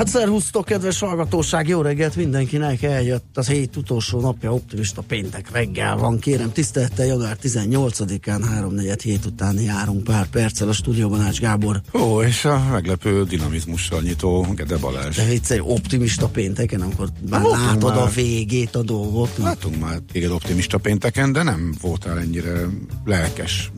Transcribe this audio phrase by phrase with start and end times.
[0.00, 5.96] Hát szervusztok, kedves hallgatóság, jó reggelt mindenkinek, eljött az hét utolsó napja, optimista péntek reggel
[5.96, 11.80] van, kérem tisztelettel, január 18-án, 3 hét után járunk pár perccel a stúdióban Ács Gábor.
[11.92, 15.16] Ó, és a meglepő dinamizmussal nyitó Gede Balázs.
[15.16, 18.02] De viccelj, optimista pénteken, akkor már Voltunk látod már.
[18.02, 19.36] a végét a dolgot.
[19.36, 22.66] Látunk már téged optimista pénteken, de nem voltál ennyire
[23.04, 23.72] lelkes.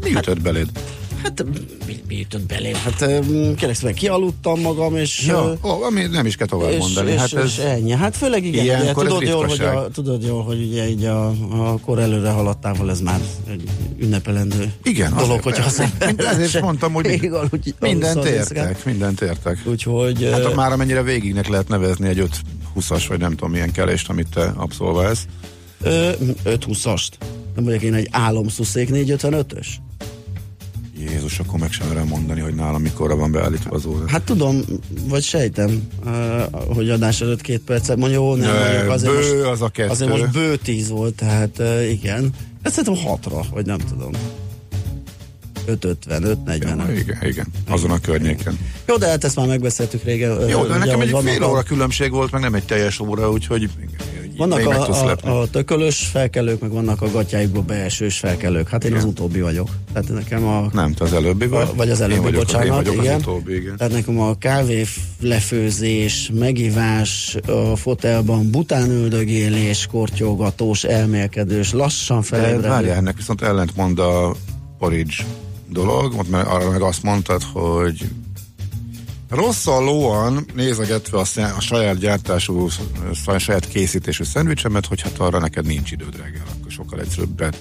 [0.00, 0.70] Mi jutott beléd?
[1.22, 1.44] Hát
[1.86, 2.74] mi, mi jutott belém?
[2.74, 2.98] Hát
[3.74, 5.26] szépen, kialudtam magam, és...
[5.26, 7.10] Ja, ó, ami nem is kell tovább és, mondani.
[7.10, 7.90] és, hát ez, és ennyi.
[7.90, 11.78] Hát főleg igen, ugye, tudod, jól, hogy a, tudod jól, hogy ugye így a, a
[11.78, 13.62] kor előre haladtával ez már egy
[13.98, 19.58] ünnepelendő igen, dolog, azért, hogyha ember ezért mondtam, hogy aludj- mindent értek, mindent értek.
[19.64, 20.28] Úgyhogy...
[20.32, 22.28] Hát már amennyire végignek lehet nevezni egy
[22.76, 25.26] 5-20-as, vagy nem tudom milyen kelést, amit te abszolválsz.
[25.82, 26.10] ö,
[26.44, 27.08] 5-20-ast.
[27.54, 29.66] Nem vagyok én egy álomszuszék 455-ös?
[31.10, 34.04] Jézus, akkor meg sem merem mondani, hogy nálam mikorra van beállítva az óra.
[34.08, 34.60] Hát tudom,
[35.08, 36.42] vagy sejtem, ö,
[36.74, 39.68] hogy adás előtt két percet, mondja, jó, nem Ö, mondjuk, azért bő most, az a
[39.68, 39.90] kettő.
[39.90, 42.30] azért most bő 10 volt, tehát ö, igen.
[42.62, 44.10] Hát szerintem 6-ra, vagy nem tudom.
[45.66, 45.94] 5-50,
[46.46, 46.86] 5-40.
[46.86, 48.58] Ja, igen, igen, azon a környéken.
[48.86, 50.48] Jó, de hát ezt már megbeszéltük régen.
[50.48, 53.70] Jó, de nekem egy fél óra különbség volt, meg nem egy teljes óra, úgyhogy
[54.48, 58.68] Vannak a, a, a tökölös felkelők, meg vannak a gatyáikból beesős felkelők.
[58.68, 59.68] Hát én az utóbbi vagyok.
[59.92, 60.68] Tehát nekem a...
[60.72, 61.68] Nem, te az előbbi vagy?
[61.76, 63.14] Vagy az Én előbbi, vagyok, bocsánat, én vagyok igen.
[63.14, 63.76] az utóbbi, igen.
[63.76, 64.84] Tehát nekem a kávé
[65.20, 72.68] lefőzés, megivás, a fotelban butánüldögélés, kortyogatós, elmélkedős, lassan felébredő.
[72.68, 74.34] várjál, ennek viszont ellentmond a
[74.78, 75.14] porridge
[75.68, 78.08] dolog, ott meg, arra meg azt mondtad, hogy
[79.34, 82.68] rosszallóan nézegetve a, szá- a saját gyártású,
[83.26, 87.54] a saját készítésű szendvicsemet, hogy hát arra neked nincs időd reggel, akkor sokkal egyszerűbb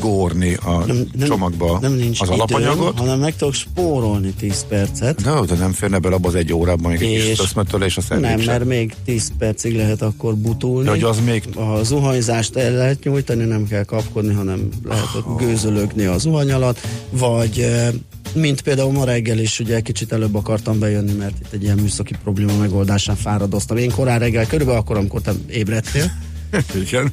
[0.00, 2.98] górni a nem, csomagba nem nincs az időm, alapanyagot.
[2.98, 5.22] hanem meg tudok spórolni 10 percet.
[5.22, 7.96] De, de nem férne bele abba az egy órában még egy És- kis szöszmötől és
[7.96, 8.46] a Nem, szendvicset.
[8.46, 10.84] mert még 10 percig lehet akkor butulni.
[10.84, 15.38] De hogy az még A zuhanyzást el lehet nyújtani, nem kell kapkodni, hanem lehet ott
[15.38, 16.78] gőzölögni a zuhany alatt,
[17.10, 17.88] vagy eh,
[18.34, 22.14] mint például ma reggel is, ugye kicsit előbb akartam bejönni, mert itt egy ilyen műszaki
[22.22, 23.76] probléma megoldásán fáradoztam.
[23.76, 26.10] Én korán reggel, körülbelül akkor, amikor te ébredtél,
[26.84, 27.12] igen.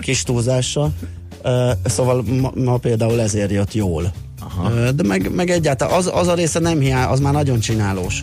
[0.00, 0.92] kis túlzással.
[1.42, 4.12] Ö, Szóval ma, ma például ezért jött jól.
[4.70, 8.22] Ö, De meg, meg egyáltalán az, az a része nem hiány, az már nagyon csinálós.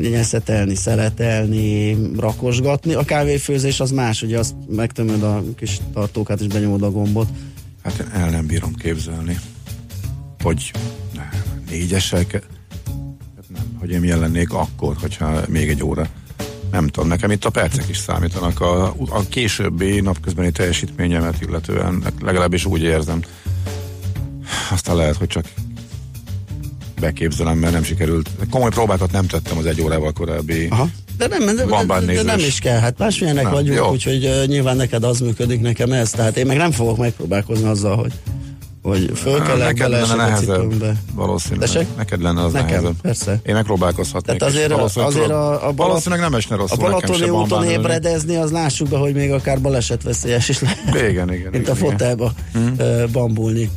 [0.00, 2.94] Nyeszetelni, szeletelni, rakosgatni.
[2.94, 7.28] A kávéfőzés az más, ugye azt megtömöd a kis tartókát és benyomod a gombot.
[7.82, 9.38] Hát el nem bírom képzelni,
[10.42, 10.70] hogy
[11.70, 12.32] négyesek,
[13.36, 16.06] hát nem, hogy én milyen lennék akkor, hogyha még egy óra.
[16.70, 18.60] Nem tudom, nekem itt a percek is számítanak.
[18.60, 23.20] A, a későbbi napközbeni teljesítményemet illetően legalábbis úgy érzem.
[24.70, 25.44] Aztán lehet, hogy csak
[27.00, 28.30] beképzelem, mert nem sikerült.
[28.50, 30.66] Komoly próbákat nem tettem az egy órával korábbi.
[30.70, 30.88] Aha.
[31.16, 33.90] De nem, de, Van de, de, de nem is kell, hát másmilyenek Nem, vagyunk, jó.
[33.90, 37.96] úgyhogy uh, nyilván neked az működik, nekem ez, tehát én meg nem fogok megpróbálkozni azzal,
[37.96, 38.12] hogy
[38.88, 41.68] hogy föl kell Neked lenne a nehezebb, valószínűleg.
[41.68, 41.86] Tessék?
[41.96, 43.00] Neked lenne az Nekem, nehezebb.
[43.02, 43.40] persze.
[43.46, 44.38] Én megpróbálkozhatnék.
[44.38, 47.64] Tehát azért, valószínűleg azért a, a, Balat, valószínűleg nem esne a rosszul nekem Balatoni úton
[47.64, 50.78] ébredezni, az lássuk be, hogy még akár balesetveszélyes is lehet.
[50.94, 51.50] Igen, igen.
[51.50, 51.76] Mint igen, a igen.
[51.76, 52.32] fotelba
[52.76, 53.70] ö, bambulni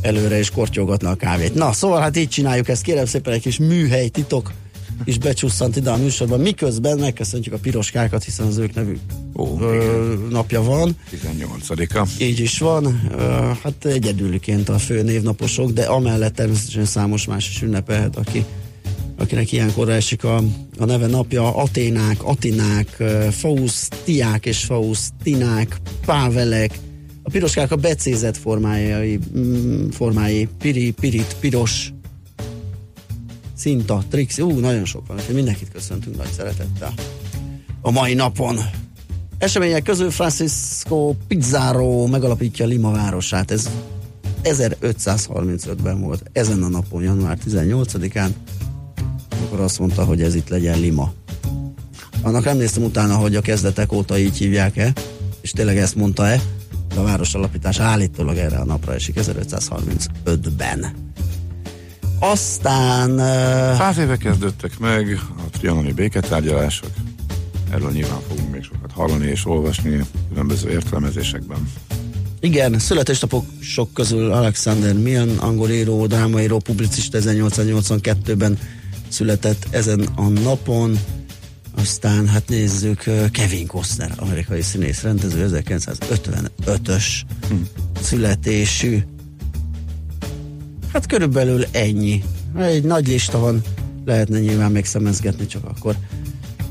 [0.00, 1.54] előre és kortyogatni a kávét.
[1.54, 2.82] Na, szóval hát így csináljuk ezt.
[2.82, 4.50] Kérem szépen egy kis műhely titok
[5.04, 8.96] is becsusszant ide a műsorban, miközben megköszöntjük a piroskákat, hiszen az ők nevű
[9.36, 10.96] Ó, ö, napja van.
[11.12, 12.06] 18-a.
[12.18, 13.10] Így is van.
[13.18, 13.20] Ö,
[13.62, 18.44] Hát egyedüliként a fő névnaposok, de amellett természetesen számos más is ünnepelhet, aki
[19.16, 20.36] akinek ilyenkorra esik a,
[20.78, 26.78] a neve napja, Aténák, Atinák, ö, Fausztiák és Fausztinák, Pávelek,
[27.22, 31.92] a piroskák a becézett formái, mm, formái, piri, pirit, piros,
[33.54, 36.94] Szinta, Trix, ú, nagyon sok van, úgyhogy mindenkit köszöntünk nagy szeretettel
[37.80, 38.58] a mai napon.
[39.38, 43.50] Események közül Francisco Pizzaro megalapítja Lima városát.
[43.50, 43.70] Ez
[44.42, 48.28] 1535-ben volt, ezen a napon, január 18-án,
[49.44, 51.12] akkor azt mondta, hogy ez itt legyen Lima.
[52.22, 54.92] Annak nem néztem utána, hogy a kezdetek óta így hívják-e,
[55.40, 56.40] és tényleg ezt mondta-e,
[56.94, 61.11] de a város alapítás állítólag erre a napra esik 1535-ben.
[62.24, 63.18] Aztán...
[63.76, 66.90] Száz éve kezdődtek meg a trianoni béketárgyalások.
[67.70, 71.68] Erről nyilván fogunk még sokat hallani és olvasni különböző értelmezésekben.
[72.40, 78.58] Igen, születésnapok sok közül Alexander Millen, angol író, drámaíró, publicista 1882-ben
[79.08, 80.98] született ezen a napon.
[81.76, 87.04] Aztán hát nézzük, Kevin Costner, amerikai színész, rendező, 1955-ös
[87.48, 87.54] hm.
[88.02, 89.02] születésű.
[90.92, 92.22] Hát körülbelül ennyi.
[92.58, 93.62] Egy nagy lista van,
[94.04, 95.96] lehetne nyilván még szemezgetni, csak akkor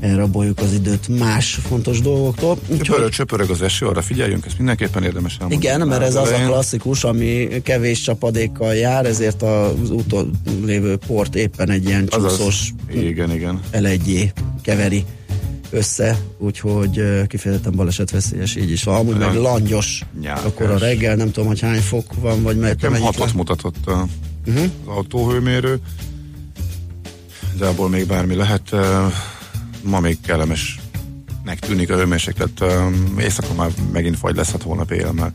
[0.00, 2.58] elraboljuk az időt más fontos dolgoktól.
[2.82, 5.64] Csöpörög, csöpörög az eső, arra figyeljünk, ezt mindenképpen érdemes elmondani.
[5.64, 10.30] Igen, mert ez az a klasszikus, ami kevés csapadékkal jár, ezért az úton
[10.64, 13.60] lévő port éppen egy ilyen csúszós igen, igen.
[13.70, 14.32] elegyé
[14.62, 15.04] keveri
[15.72, 18.86] össze, úgyhogy kifejezetten balesetveszélyes így is.
[18.86, 20.44] Amúgy meg langyos, Nyálkás.
[20.44, 24.06] akkor a reggel nem tudom, hogy hány fok van, vagy mert Nekem hatot mutatott a,
[24.46, 24.62] uh-huh.
[24.62, 25.80] az autóhőmérő,
[27.58, 28.76] de abból még bármi lehet
[29.82, 32.64] ma még kellemesnek tűnik a hőmérséklet.
[33.18, 35.32] Éjszaka már megint fagy lesz, hát holnap éjjel már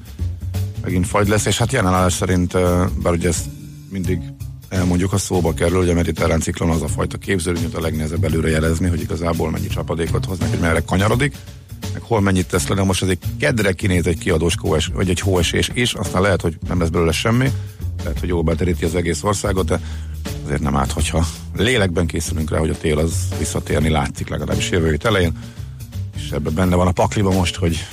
[0.81, 2.53] megint fagy lesz, és hát jelenállás szerint,
[3.01, 3.45] bár ugye ezt
[3.89, 4.19] mindig
[4.69, 8.49] elmondjuk, a szóba kerül, hogy a mediterrán ciklon az a fajta képzőrűnyöt a legnehezebb előre
[8.49, 11.35] jelezni, hogy igazából mennyi csapadékot hoznak, hogy merre kanyarodik,
[11.93, 15.19] meg hol mennyit tesz le, de most azért kedre kinéz egy kiadós hóes, vagy egy
[15.19, 17.51] hóesés is, aztán lehet, hogy nem lesz belőle semmi,
[18.03, 19.79] lehet, hogy jól beteríti az egész országot, de
[20.45, 24.89] azért nem árt, hogyha lélekben készülünk rá, hogy a tél az visszatérni látszik legalábbis jövő
[24.89, 25.37] hét elején,
[26.15, 27.87] és ebben benne van a pakliba most, hogy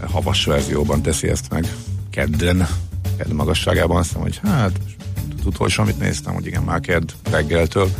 [0.00, 1.74] havas verzióban teszi ezt meg
[2.10, 2.68] kedden,
[3.16, 4.80] kedd magasságában, azt mondom, hogy hát
[5.44, 7.90] az utolsó, amit néztem, hogy igen, már kedd reggeltől,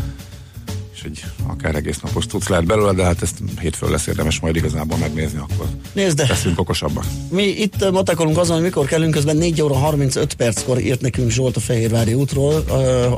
[1.04, 4.98] egy akár egész napos tudsz lehet belőle, de hát ezt hétfőn lesz érdemes majd igazából
[4.98, 6.26] megnézni, akkor Nézd de.
[6.28, 7.04] leszünk okosabbak.
[7.30, 11.56] Mi itt matakolunk azon, hogy mikor kellünk, közben 4 óra 35 perckor írt nekünk Zsolt
[11.56, 12.54] a Fehérvári útról,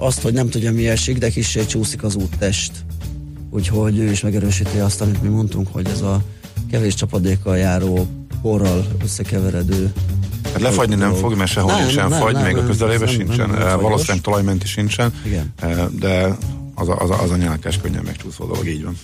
[0.01, 2.73] azt, hogy nem tudja mi esik, de kissé csúszik az úttest.
[3.51, 6.23] Úgyhogy ő is megerősíti azt, amit mi mondtunk, hogy ez a
[6.71, 8.07] kevés csapadékkal járó
[8.43, 9.93] porral összekeveredő
[10.53, 13.59] Hát lefagyni nem fog, mert sehol nincsen fagy, nem, még nem, a közelében sincsen, nem,
[13.59, 15.55] nem valószínűleg talajmenti sincsen, Igen.
[16.01, 16.37] de
[16.75, 18.99] az a, az a, az a nyálkás könnyen megcsúszó dolog, így van.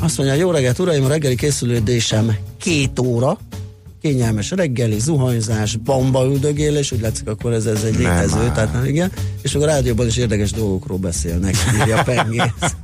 [0.00, 3.38] Azt mondja, jó reggelt, uraim, a reggeli készülődésem két óra,
[4.00, 9.12] kényelmes reggeli, zuhanyzás, bamba üldögélés, úgy látszik, akkor ez, ez egy létező, tehát nem, igen,
[9.42, 12.74] és akkor a rádióban is érdekes dolgokról beszélnek, írja Pengész.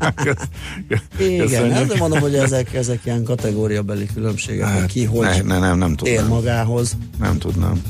[1.19, 5.79] igen, hát mondom, hogy ezek, ezek ilyen kategóriabeli különbségek, hát, ki hogy ne, ne, nem,
[5.79, 6.97] nem ér magához.
[7.19, 7.83] Nem tudnám.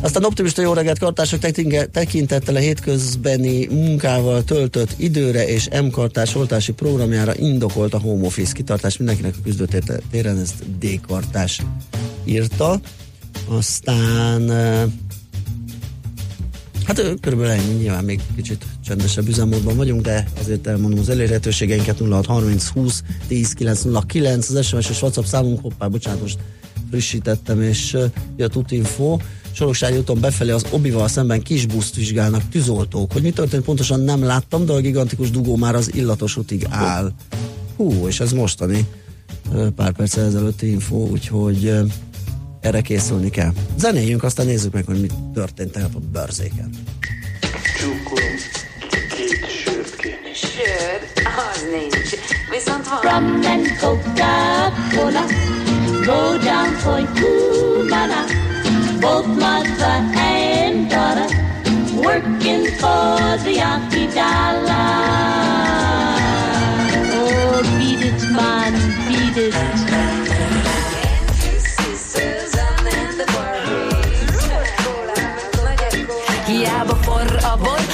[0.00, 1.40] Aztán optimista jó reggelt kartások
[1.90, 8.96] tekintettel a hétközbeni munkával töltött időre és M-kartás oltási programjára indokolt a home office kitartás.
[8.96, 11.62] Mindenkinek a küzdőtéren, ezt D-kartás
[12.26, 12.80] írta.
[13.48, 14.50] Aztán
[16.86, 22.66] Hát körülbelül ennyi, nyilván még kicsit csendesebb üzemmódban vagyunk, de azért elmondom az elérhetőségeinket 0630
[22.66, 26.38] 20 10 909, az SMS és WhatsApp számunk, hoppá, bocsánat, most
[26.90, 27.96] frissítettem, és
[28.36, 29.18] jött útinfo.
[29.52, 33.12] Soroksári úton befelé az Obival szemben kis buszt vizsgálnak tűzoltók.
[33.12, 37.12] Hogy mi történt pontosan nem láttam, de a gigantikus dugó már az illatos útig áll.
[37.76, 38.86] Hú, és ez mostani
[39.76, 41.72] pár perccel ezelőtti info, úgyhogy
[42.82, 43.52] készülni kell.
[43.76, 46.70] Zenéljünk, aztán nézzük meg, hogy mi történt tegnap a bőrzéken.
[47.78, 48.34] Csókolom,
[49.16, 52.10] két Sör, az nincs,
[52.50, 53.00] viszont van.
[53.00, 55.24] Rum and Coca-Cola,
[56.04, 57.86] go down for cool,
[59.00, 61.26] both mother and daughter
[61.94, 65.95] working for the Yankee dollar.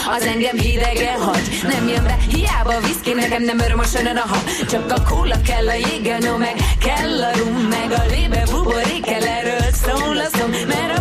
[0.07, 1.61] Az engem hidegen hagy.
[1.63, 4.37] Nem jön be, hiába viszki, nekem nem örömösön a ha
[4.71, 9.05] Csak a kóla kell a jégel, no meg kell a rum Meg a lébe buborék
[9.05, 10.92] kell, erről szól a szom Mert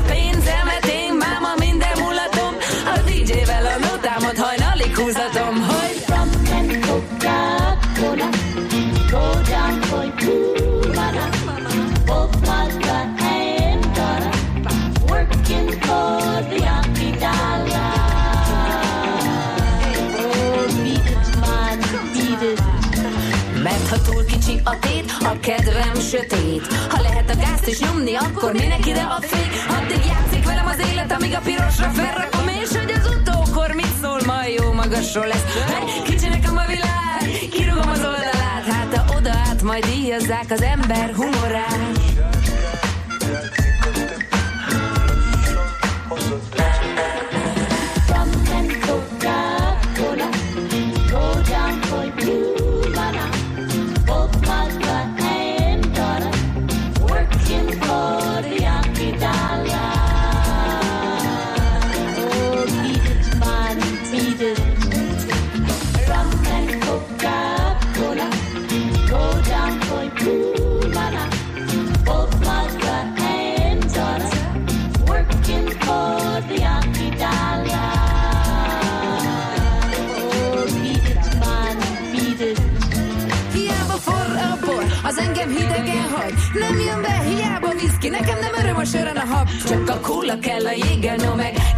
[24.64, 26.68] a tét, a kedvem sötét.
[26.90, 29.52] Ha lehet a gázt is nyomni, akkor minek ide a fék?
[29.70, 34.22] Addig játszik velem az élet, amíg a pirosra felrakom, és hogy az utókor mit szól,
[34.26, 35.44] majd jó magasról lesz.
[35.74, 40.62] Hey, kicsi nekem a világ, kirúgom az oldalát, hát a oda át majd díjazzák az
[40.62, 42.11] ember humorát.
[88.92, 89.48] Sörön a hab.
[89.68, 91.71] Csak a kóla kell, a jéggel, no meg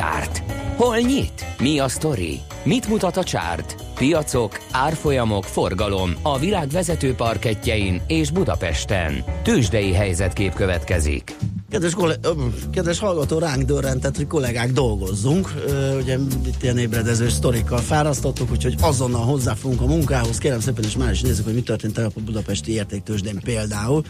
[0.00, 0.42] zárt?
[0.76, 1.46] Hol nyit?
[1.58, 2.40] Mi a sztori?
[2.64, 3.74] Mit mutat a csárt?
[3.94, 9.24] Piacok, árfolyamok, forgalom a világ vezető parketjein és Budapesten.
[9.42, 11.36] Tősdei helyzetkép következik.
[11.70, 12.30] Kedves, ö,
[12.72, 15.54] kedves hallgató, ránk dörrentett, hogy kollégák dolgozzunk.
[15.66, 20.38] Ö, ugye itt ilyen ébredező sztorikkal fárasztottuk, úgyhogy azonnal hozzáfogunk a munkához.
[20.38, 24.04] Kérem szépen, és már is nézzük, hogy mi történt a budapesti értéktősdén például.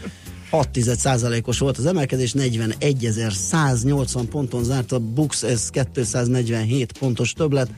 [0.51, 0.69] 6
[1.45, 7.71] os volt az emelkedés, 41.180 ponton zárt a Bux, ez 247 pontos többlet,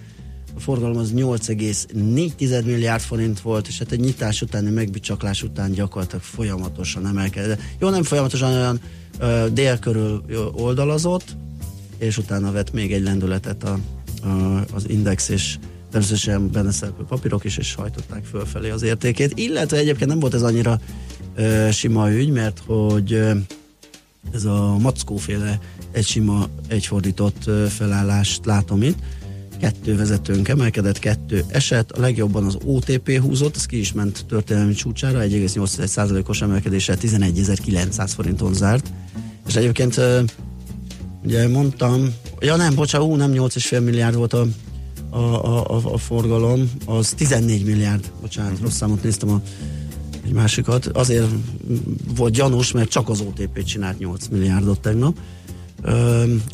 [0.57, 6.23] a forgalom az 8,4 milliárd forint volt, és hát egy nyitás utáni megbicsaklás után gyakorlatilag
[6.23, 7.61] folyamatosan emelkedett.
[7.79, 8.81] Jó, nem folyamatosan olyan
[9.19, 11.37] ö, dél körül oldalazott,
[11.99, 13.79] és utána vett még egy lendületet a,
[14.23, 15.57] a, az index, és
[15.91, 19.39] természetesen benne szereplő papírok is, és hajtották fölfelé az értékét.
[19.39, 20.81] Illetve egyébként nem volt ez annyira
[21.35, 23.33] ö, sima ügy, mert hogy ö,
[24.33, 25.59] ez a mackóféle
[25.93, 28.99] egy sima, egyfordított ö, felállást látom itt.
[29.61, 34.73] Kettő vezetőnk emelkedett, kettő eset, a legjobban az OTP húzott, ez ki is ment történelmi
[34.73, 38.93] csúcsára, 1,8%-os emelkedéssel 11.900 forinton zárt.
[39.47, 40.01] És egyébként
[41.25, 44.47] ugye mondtam, ja nem, bocsánat, ú, nem 8,5 milliárd volt a,
[45.11, 49.43] a, a, a, a forgalom, az 14 milliárd, bocsánat, rossz számot néztem a
[50.33, 50.87] egy másikat.
[50.87, 51.27] Azért
[52.17, 55.17] volt gyanús, mert csak az OTP csinált 8 milliárdot tegnap.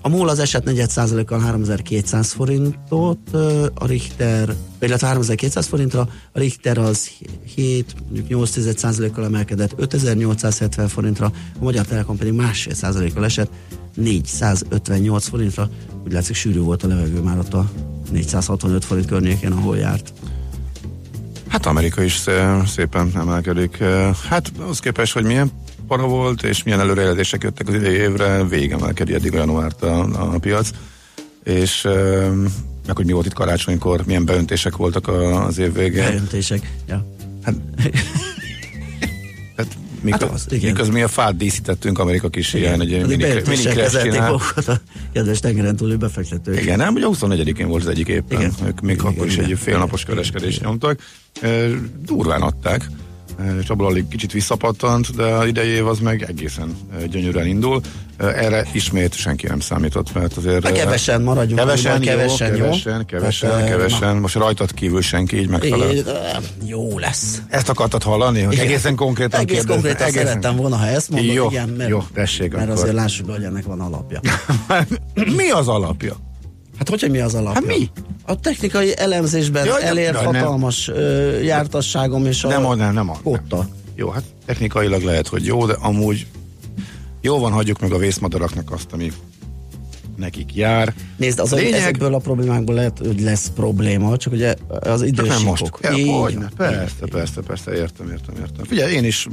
[0.02, 3.34] A MOL az eset 4 kal 3200 forintot,
[3.74, 7.08] a Richter, illetve 3200 forintra, a Richter az
[7.54, 11.26] 7, mondjuk 8 kal emelkedett 5870 forintra,
[11.60, 13.50] a Magyar Telekom pedig másfél százalékkal esett
[13.94, 15.70] 458 forintra.
[16.04, 17.70] Úgy látszik sűrű volt a levegő már ott a
[18.12, 20.12] 465 forint környékén, ahol járt.
[21.48, 23.78] Hát Amerika is szé- szépen emelkedik.
[24.28, 25.50] Hát az képest, hogy milyen
[25.86, 30.00] para volt, és milyen előrejelzések jöttek az idei évre, végemelkedi eddig januárt a,
[30.34, 30.70] a piac,
[31.44, 32.26] és ö,
[32.86, 36.04] meg hogy mi volt itt karácsonykor, milyen beöntések voltak az év végén.
[36.04, 36.72] Bejöntések.
[36.88, 37.06] Ja.
[37.42, 37.54] Hát,
[40.02, 40.70] mikor, Hát az, igen.
[40.70, 44.12] miközben mi a fát díszítettünk, Amerika kis ilyen, egy Addig mini, mini bejöntések crash kezelték
[44.12, 44.30] csinál.
[44.30, 44.80] magukat a
[45.12, 46.60] kedves tengeren túli befektetők.
[46.60, 48.38] Igen, nem, ugye 24-én volt az egyik éppen.
[48.38, 48.52] Igen.
[48.66, 49.50] Ők még Igen, akkor is igen.
[49.50, 51.00] egy félnapos kereskedést nyomtak.
[51.40, 51.66] E,
[52.06, 52.90] Durván adták,
[53.62, 57.80] és abból alig kicsit visszapattant, de a idei év az meg egészen e, gyönyörűen indul.
[58.16, 60.64] E, Erre ismét senki nem számított, mert azért...
[60.64, 62.62] Hát kevesen maradjunk, Kevesen, jó, kevesen, jó.
[62.62, 64.16] kevesen, kevesen, Hát, e, kevesen.
[64.16, 65.90] Most rajtad kívül senki így megfelel.
[65.90, 66.02] É,
[66.66, 67.42] jó lesz.
[67.48, 68.42] Ezt akartad hallani?
[68.42, 68.64] Hogy Igen.
[68.66, 69.72] egészen konkrétan Egész kérdezte?
[69.72, 72.82] konkrétan Egészen- szerettem volna, ha ezt mondod, Jó, igen, mert, jó, tessék mert akkor.
[72.82, 74.20] azért lássuk, hogy ennek van alapja.
[75.36, 76.16] mi az alapja?
[76.78, 77.52] Hát hogy, hogy mi az alapja?
[77.52, 77.90] Hát mi?
[78.22, 80.24] A technikai elemzésben Jaj, nem, nem.
[80.24, 83.10] hatalmas ö, jártasságom és a Nem, nem, nem, nem.
[83.22, 83.68] kotta.
[83.94, 86.26] Jó, hát technikailag lehet, hogy jó, de amúgy
[87.20, 89.12] jó van, hagyjuk meg a vészmadaraknak azt, ami
[90.16, 90.94] nekik jár.
[91.16, 91.80] Nézd, az Lényeg...
[91.80, 95.70] ezekből a problémákból lehet, hogy lesz probléma, csak ugye az idős nem most.
[95.82, 98.64] Ja, hogy persze, persze, persze, értem, értem, értem.
[98.64, 99.26] Figyelj, én is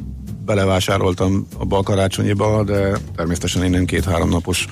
[0.46, 4.68] belevásároltam abba a karácsonyiba, de természetesen innen két-három napos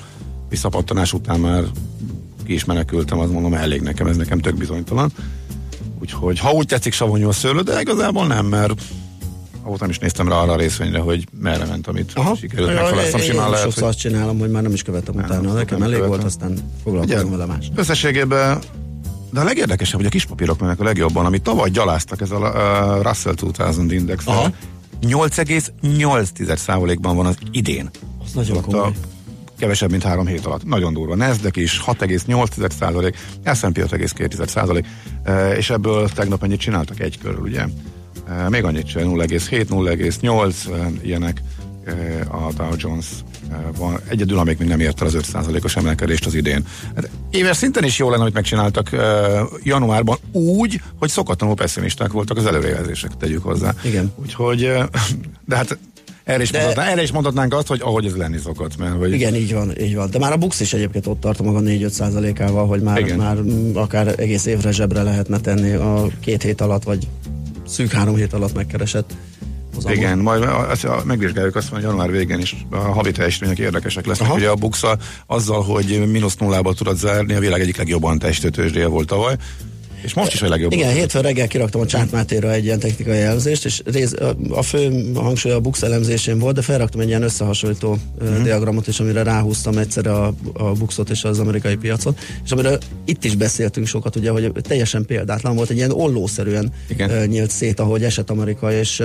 [0.48, 1.62] visszapattanás után már
[2.44, 5.12] ki is menekültem, azt mondom, elég nekem, ez nekem tök bizonytalan.
[6.00, 8.82] Úgyhogy ha úgy tetszik savanyú a szőlő, de igazából nem, mert
[9.62, 12.34] ahhoz nem is néztem rá arra a részvényre, hogy merre ment, amit Aha.
[12.34, 13.64] sikerült ja, megfeleztem simán lehet.
[13.64, 13.92] Sokszor hogy...
[13.92, 15.52] azt csinálom, hogy már nem is követem nem, utána.
[15.52, 16.08] Nekem elég követem.
[16.08, 17.70] volt, aztán foglalkozom vele más.
[17.74, 18.58] Összességében
[19.32, 22.48] de a legérdekesebb, hogy a kispapírok mennek a legjobban, amit tavaly gyaláztak, ez a uh,
[23.02, 24.24] Russell 2000 Index.
[25.02, 27.90] 8,8%-ban van az idén.
[28.24, 28.92] Az nagyon komoly
[29.64, 30.64] kevesebb, mint három hét alatt.
[30.64, 31.14] Nagyon durva.
[31.14, 33.16] Nasdaq is 6,8 százalék,
[33.54, 34.86] S&P 5,2 százalék,
[35.22, 37.64] e, és ebből tegnap ennyit csináltak egy körül, ugye?
[38.28, 41.42] E, még annyit sem, 0,7, 0,8 e, ilyenek
[42.30, 43.06] a Dow Jones
[43.76, 46.64] van egyedül, amíg még nem ért el az 5%-os emelkedést az idén.
[46.94, 48.90] Hát éves szinten is jó lenne, hogy megcsináltak
[49.62, 53.74] januárban úgy, hogy szokatlanul pessimisták voltak az előrejelzések, tegyük hozzá.
[53.84, 54.12] Igen.
[54.16, 54.72] Úgyhogy,
[55.48, 55.78] de hát
[56.24, 56.58] erre is, De...
[56.58, 58.76] mondhatnánk, erre is mondhatnánk azt, hogy ahogy ez lenni szokott.
[58.76, 59.12] Mert, hogy...
[59.12, 60.10] Igen, így van, így van.
[60.10, 63.36] De már a Bux is egyébként ott tart maga 4-5 százalékával, hogy már, már
[63.74, 67.08] akár egész évre zsebre lehetne tenni a két hét alatt, vagy
[67.66, 69.14] szűk három hét alatt megkeresett
[69.76, 74.28] az Igen, majd azt, megvizsgáljuk azt, hogy január végén is a havi teljesítmények érdekesek lesznek.
[74.28, 74.36] Aha.
[74.36, 79.06] Ugye a Buxa azzal, hogy mínusz nullába tudod zárni, a világ egyik legjobban teljesítő volt
[79.06, 79.36] tavaly.
[80.04, 80.72] És most is a legjobb.
[80.72, 84.14] Igen, hétfőn reggel kiraktam a Csárt egy ilyen technikai elemzést, és rész,
[84.48, 88.42] a fő hangsúly a Bux elemzésén volt, de felraktam egy ilyen összehasonlító uh-huh.
[88.42, 93.24] diagramot is, amire ráhúztam egyszerre a, a Buxot és az amerikai piacot, és amire itt
[93.24, 97.28] is beszéltünk sokat, ugye, hogy teljesen példátlan volt, egy ilyen ollószerűen Igen.
[97.28, 99.02] nyílt szét, ahogy esett Amerika, és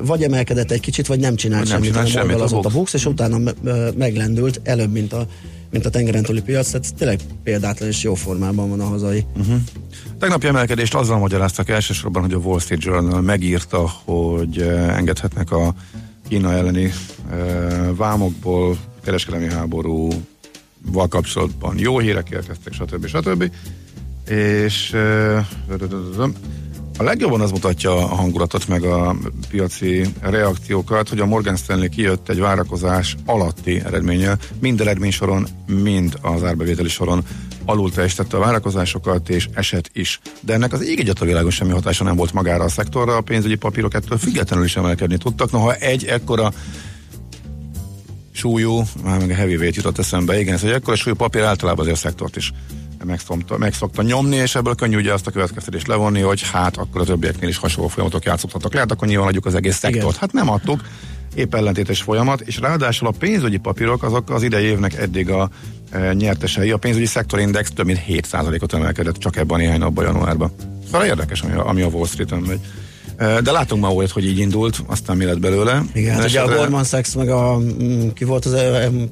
[0.00, 3.06] vagy emelkedett egy kicsit, vagy nem csinált nem semmit, hanem semmit a, a Bux, és
[3.06, 3.52] utána
[3.96, 5.26] meglendült előbb, mint a
[5.74, 9.24] mint a tengeren túli piac, tehát tényleg példátlan és jó formában van a hazai.
[9.36, 9.56] Uh-huh.
[10.18, 15.74] Tegnapi emelkedést azzal magyaráztak elsősorban, hogy a Wall Street Journal megírta, hogy eh, engedhetnek a
[16.28, 16.92] Kína elleni
[17.30, 23.06] uh, vámokból, kereskedelmi háborúval kapcsolatban jó hírek érkeztek, stb.
[23.06, 23.50] stb.
[24.28, 25.44] És uh,
[26.96, 29.16] a legjobban az mutatja a hangulatot, meg a
[29.48, 36.44] piaci reakciókat, hogy a Morgan Stanley kijött egy várakozás alatti eredménye, mind eredménysoron, mind az
[36.44, 37.24] árbevételi soron
[37.64, 40.20] alul teljesítette a várakozásokat, és eset is.
[40.40, 43.20] De ennek az ég egyet a világon semmi hatása nem volt magára a szektorra, a
[43.20, 45.50] pénzügyi papírok ettől függetlenül is emelkedni tudtak.
[45.50, 46.52] Noha egy ekkora
[48.32, 51.96] súlyú, már meg a heavyweight jutott eszembe, igen, ez egy ekkora súlyú papír általában azért
[51.96, 52.52] a szektort is
[53.04, 57.04] megszokta, megszokta nyomni, és ebből könnyű ugye azt a következtetést levonni, hogy hát akkor a
[57.04, 58.72] többieknél is hasonló folyamatok játszottak.
[58.72, 60.04] Lehet, akkor nyilván adjuk az egész szektort.
[60.04, 60.18] Igen.
[60.20, 60.80] Hát nem adtuk,
[61.34, 65.50] épp ellentétes folyamat, és ráadásul a pénzügyi papírok azok az idei évnek eddig a
[65.90, 66.70] e, nyertesei.
[66.70, 70.52] A pénzügyi szektorindex több mint 7%-ot emelkedett csak ebben a néhány napban januárban.
[70.84, 72.60] Szóval érdekes, ami a, ami a Wall Street-en megy.
[73.16, 75.82] De látunk ma olyat, hogy így indult, aztán mi lett belőle.
[75.94, 78.52] Igen, hát ugye a Goldman Sachs, meg a, mm, ki volt az,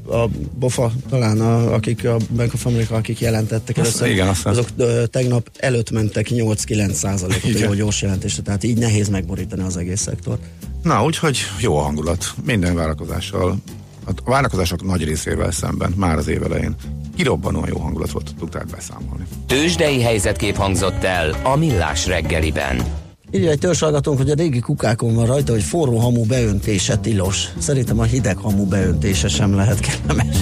[0.07, 4.53] a BOFA talán, a, akik a Bank of America, akik jelentettek először, igen, aztán.
[4.53, 4.69] azok
[5.11, 10.43] tegnap előtt mentek 8-9 százalékot a gyors jelentésre, tehát így nehéz megborítani az egész szektort.
[10.83, 13.57] Na, úgyhogy jó a hangulat, minden várakozással
[14.05, 16.75] a várakozások nagy részével szemben már az év elején
[17.17, 19.25] kirobbanóan jó hangulat volt, tudták beszámolni.
[19.47, 23.02] Tőzsdei helyzetkép hangzott el a Millás reggeliben.
[23.35, 27.49] Írja egy törzsalgatónk, hogy a régi kukákon van rajta, hogy forró hamu beöntése tilos.
[27.59, 30.37] Szerintem a hideg hamu beöntése sem lehet kellemes.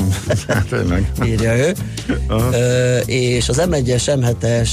[0.48, 0.74] Hát,
[1.24, 1.72] Írja ő.
[2.53, 4.70] Ö, és az M1-es, M7-es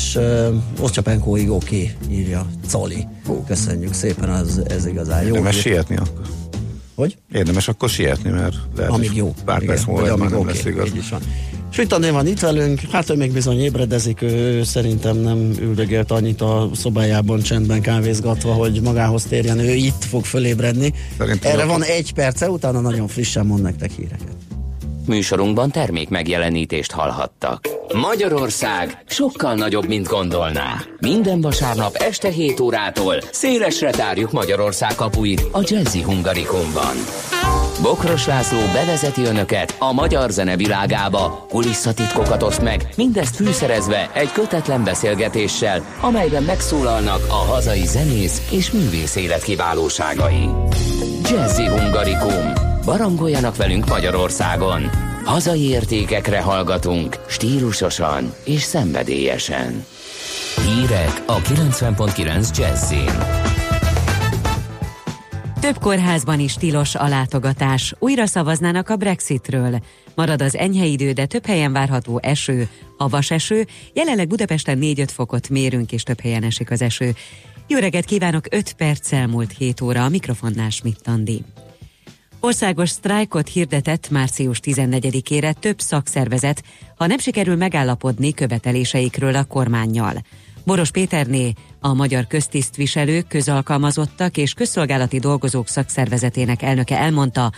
[0.80, 3.08] Oszcsapenkóig oké, írja Cali.
[3.48, 5.28] Köszönjük szépen, az, ez igazán jó.
[5.28, 6.26] Érdemes sietni akkor.
[6.98, 7.18] Hogy?
[7.32, 9.34] Érdemes akkor sietni, mert lehet, amíg jó.
[9.46, 10.54] pár perc múlva már nem okay.
[10.54, 10.88] lesz igaz.
[10.88, 11.22] Így is van.
[11.70, 16.70] Sütandé van itt velünk, hát ő még bizony ébredezik, ő szerintem nem üldögélt annyit a
[16.74, 20.94] szobájában csendben kávézgatva, hogy magához térjen, ő itt fog fölébredni.
[21.18, 24.36] Szerintem Erre van egy perce, utána nagyon frissen mond nektek híreket.
[25.06, 27.77] Műsorunkban termék megjelenítést hallhattak.
[27.94, 30.82] Magyarország sokkal nagyobb, mint gondolná.
[31.00, 36.96] Minden vasárnap este 7 órától szélesre tárjuk Magyarország kapuit a Jazzy Hungarikumban.
[37.82, 44.84] Bokros László bevezeti önöket a magyar zene világába, kulisszatitkokat oszt meg, mindezt fűszerezve egy kötetlen
[44.84, 50.50] beszélgetéssel, amelyben megszólalnak a hazai zenész és művész élet kiválóságai.
[51.30, 52.54] Jazzy Hungarikum.
[52.86, 55.07] Barangoljanak velünk Magyarországon.
[55.28, 59.86] Hazai értékekre hallgatunk, stílusosan és szenvedélyesen.
[60.66, 63.12] Hírek a 90.9 Jazzin.
[65.60, 67.94] Több kórházban is tilos a látogatás.
[68.00, 69.80] Újra szavaznának a Brexitről.
[70.16, 73.68] Marad az enyhe idő, de több helyen várható eső, havas eső.
[73.94, 77.16] Jelenleg Budapesten 4-5 fokot mérünk, és több helyen esik az eső.
[77.68, 81.44] Jó reggelt kívánok, 5 perc elmúlt 7 óra, a mikrofonnál Schmidt Andi.
[82.40, 86.64] Országos sztrájkot hirdetett március 14-ére több szakszervezet,
[86.96, 90.14] ha nem sikerül megállapodni követeléseikről a kormányjal.
[90.66, 97.52] Boros Péterné, a Magyar Köztisztviselők, Közalkalmazottak és Közszolgálati Dolgozók Szakszervezetének elnöke elmondta,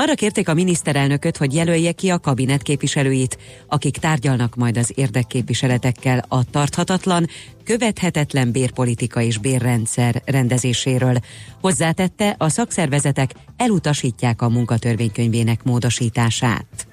[0.00, 6.24] arra kérték a miniszterelnököt, hogy jelölje ki a kabinet képviselőit, akik tárgyalnak majd az érdekképviseletekkel
[6.28, 7.26] a tarthatatlan,
[7.64, 11.18] követhetetlen bérpolitika és bérrendszer rendezéséről.
[11.60, 16.86] Hozzátette, a szakszervezetek elutasítják a munkatörvénykönyvének módosítását.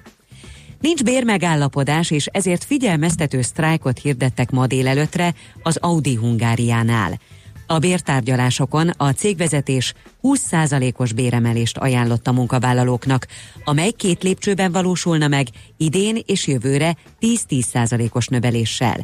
[0.80, 7.18] Nincs bérmegállapodás, és ezért figyelmeztető sztrájkot hirdettek ma délelőttre az Audi Hungáriánál.
[7.66, 13.26] A bértárgyalásokon a cégvezetés 20%-os béremelést ajánlott a munkavállalóknak,
[13.64, 18.96] amely két lépcsőben valósulna meg idén és jövőre 10-10%-os növeléssel.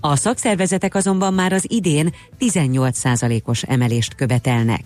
[0.00, 4.82] A szakszervezetek azonban már az idén 18%-os emelést követelnek.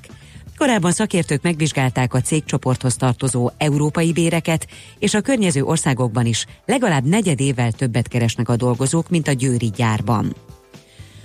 [0.57, 4.67] Korábban szakértők megvizsgálták a cégcsoporthoz tartozó európai béreket,
[4.99, 10.35] és a környező országokban is legalább negyedével többet keresnek a dolgozók, mint a győri gyárban.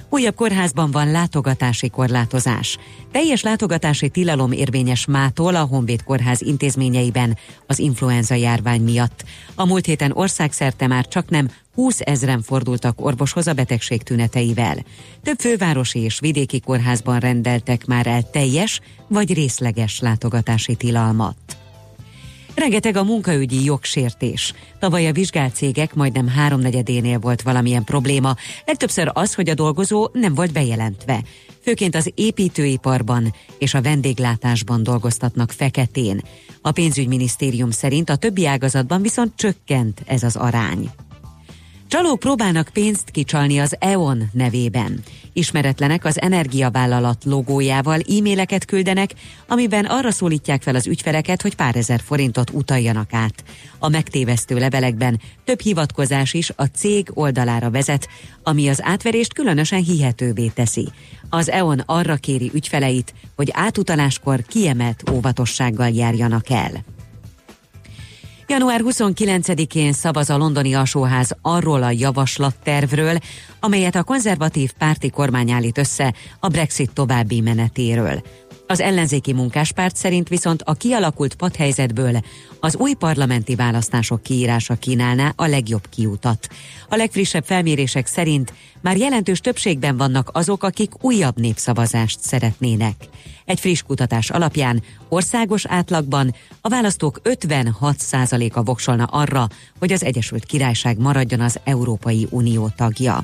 [0.10, 2.78] Újabb kórházban van látogatási korlátozás.
[3.12, 9.24] Teljes látogatási tilalom érvényes mától a Honvéd Kórház intézményeiben az influenza járvány miatt.
[9.56, 14.78] A múlt héten országszerte már csak nem 20 ezren fordultak orvoshoz a betegség tüneteivel.
[15.24, 21.36] Több fővárosi és vidéki kórházban rendeltek már el teljes vagy részleges látogatási tilalmat.
[22.58, 24.54] Rengeteg a munkaügyi jogsértés.
[24.80, 30.34] Tavaly a vizsgált cégek majdnem háromnegyedénél volt valamilyen probléma, legtöbbször az, hogy a dolgozó nem
[30.34, 31.24] volt bejelentve.
[31.62, 36.22] Főként az építőiparban és a vendéglátásban dolgoztatnak feketén.
[36.62, 40.90] A pénzügyminisztérium szerint a többi ágazatban viszont csökkent ez az arány.
[41.90, 45.04] Csalók próbálnak pénzt kicsalni az EON nevében.
[45.34, 49.14] Ismeretlenek az energiavállalat logójával e-maileket küldenek,
[49.48, 53.44] amiben arra szólítják fel az ügyfeleket, hogy pár ezer forintot utaljanak át.
[53.80, 58.08] A megtévesztő levelekben több hivatkozás is a cég oldalára vezet,
[58.44, 60.88] ami az átverést különösen hihetővé teszi.
[61.30, 66.97] Az EON arra kéri ügyfeleit, hogy átutaláskor kiemelt óvatossággal járjanak el.
[68.50, 73.18] Január 29-én szavaz a londoni alsóház arról a javaslattervről,
[73.60, 78.22] amelyet a konzervatív párti kormány állít össze a Brexit további menetéről.
[78.70, 82.20] Az ellenzéki munkáspárt szerint viszont a kialakult padhelyzetből
[82.60, 86.48] az új parlamenti választások kiírása kínálná a legjobb kiutat.
[86.90, 92.96] A legfrissebb felmérések szerint már jelentős többségben vannak azok, akik újabb népszavazást szeretnének.
[93.46, 99.48] Egy friss kutatás alapján országos átlagban a választók 56%-a voksolna arra,
[99.80, 103.24] hogy az Egyesült Királyság maradjon az Európai Unió tagja.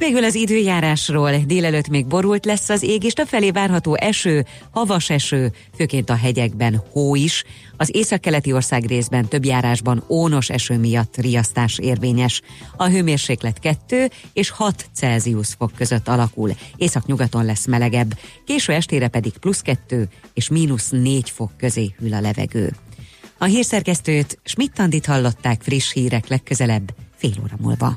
[0.00, 5.52] Végül az időjárásról délelőtt még borult lesz az ég, és felé várható eső, havas eső,
[5.76, 7.44] főként a hegyekben hó is.
[7.76, 12.40] Az északkeleti ország részben több járásban ónos eső miatt riasztás érvényes.
[12.76, 16.50] A hőmérséklet 2 és 6 Celsius fok között alakul.
[16.76, 22.20] Északnyugaton lesz melegebb, késő estére pedig plusz 2 és mínusz 4 fok közé hűl a
[22.20, 22.72] levegő.
[23.38, 27.96] A hírszerkesztőt Schmidt-Tandit hallották friss hírek legközelebb fél óra múlva.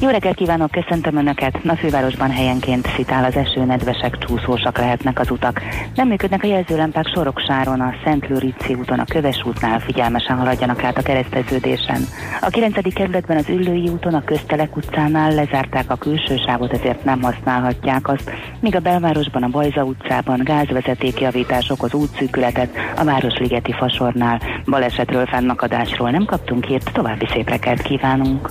[0.00, 1.60] Jó reggelt kívánok, köszöntöm Önöket!
[1.68, 5.62] A fővárosban helyenként szitál az eső, nedvesek, csúszósak lehetnek az utak.
[5.94, 10.98] Nem működnek a jelzőlámpák Soroksáron, a Szent Lőrici úton, a Köves útnál figyelmesen haladjanak át
[10.98, 12.00] a kereszteződésen.
[12.40, 12.94] A 9.
[12.94, 18.30] kerületben az Üllői úton, a Köztelek utcánál lezárták a külső sávot, ezért nem használhatják azt,
[18.60, 26.24] míg a belvárosban, a Bajza utcában gázvezetékjavítások az útszűkületet, a Városligeti fasornál balesetről, fennakadásról nem
[26.24, 28.50] kaptunk hírt, további szép kívánunk!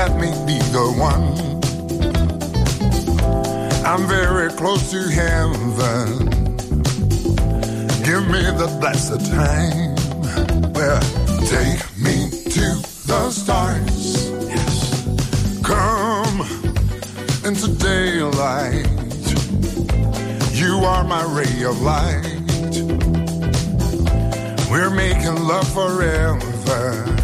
[0.00, 1.28] Let me be the one.
[3.84, 6.30] I'm very close to heaven.
[8.08, 9.92] Give me the blessed time
[10.72, 11.00] where
[11.54, 12.66] Take me to
[13.10, 14.30] the stars.
[14.48, 14.74] Yes.
[15.62, 16.40] Come
[17.44, 18.88] into daylight.
[20.60, 22.38] You are my ray of light.
[24.70, 27.19] We're making love forever.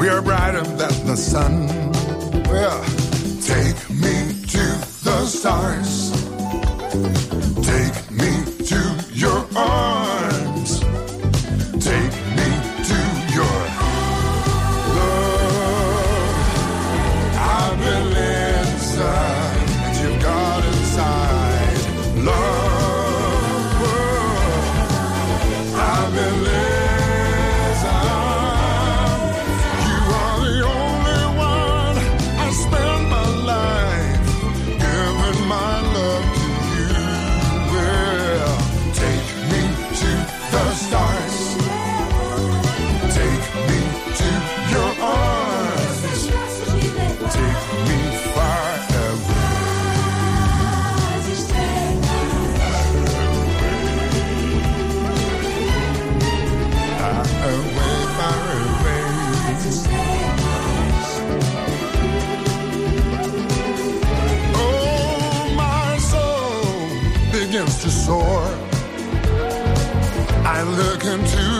[0.00, 1.66] We are brighter than the sun.
[2.48, 2.82] Well,
[3.42, 4.64] take me to
[5.04, 6.10] the stars.
[7.66, 7.89] Take
[70.60, 71.59] I look into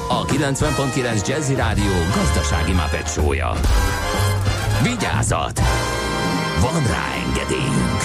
[0.13, 3.51] a 90.9 Jazzy Rádió gazdasági mapetsója.
[4.83, 5.59] Vigyázat!
[6.61, 8.01] Van rá engedélyünk!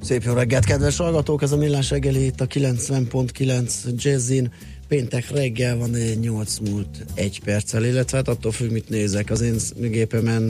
[0.00, 1.42] Szép jó reggelt, kedves hallgatók!
[1.42, 4.52] Ez a Millás reggeli itt a 90.9 Jazzin.
[4.88, 9.30] Péntek reggel van egy 8 múlt egy perccel, illetve hát attól függ, mit nézek.
[9.30, 10.46] Az én gépemen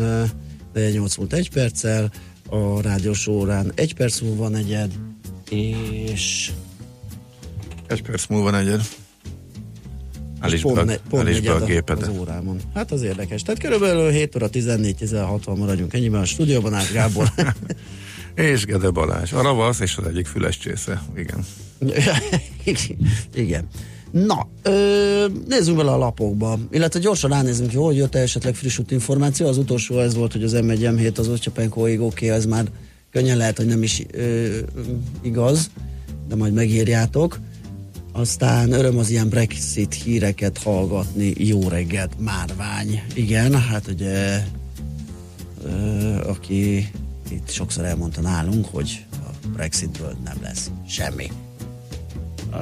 [0.72, 2.12] de 8 múlt egy perccel,
[2.48, 4.92] a rádiós órán egy perc múlva negyed,
[5.50, 6.50] és
[7.88, 8.80] Egy perc múlva negyed.
[10.40, 12.08] Állítsd pont, be, ne, pont be a az gépedet.
[12.08, 12.60] órámon.
[12.74, 13.42] Hát az érdekes.
[13.42, 17.32] Tehát körülbelül 7 óra 14-16-ban maradjunk ennyiben a stúdióban, Ács Gábor.
[18.34, 19.32] És Gede Balázs.
[19.32, 21.02] A ravasz és az egyik füles csésze.
[21.16, 21.44] Igen.
[23.34, 23.68] Igen.
[24.10, 29.46] Na, ö, nézzünk bele a lapokba, illetve gyorsan ránézzünk, jó, hogy jött esetleg frissült információ.
[29.46, 32.64] Az utolsó ez volt, hogy az M1 M7 az Ocsapenkóig oké, okay, ez már
[33.10, 34.46] könnyen lehet, hogy nem is ö,
[35.22, 35.70] igaz,
[36.28, 37.38] de majd megírjátok.
[38.18, 41.32] Aztán öröm az ilyen Brexit híreket hallgatni.
[41.36, 43.02] Jó reggelt, márvány.
[43.14, 44.44] Igen, hát ugye,
[46.26, 46.90] aki
[47.30, 51.26] itt sokszor elmondta nálunk, hogy a Brexitből nem lesz semmi.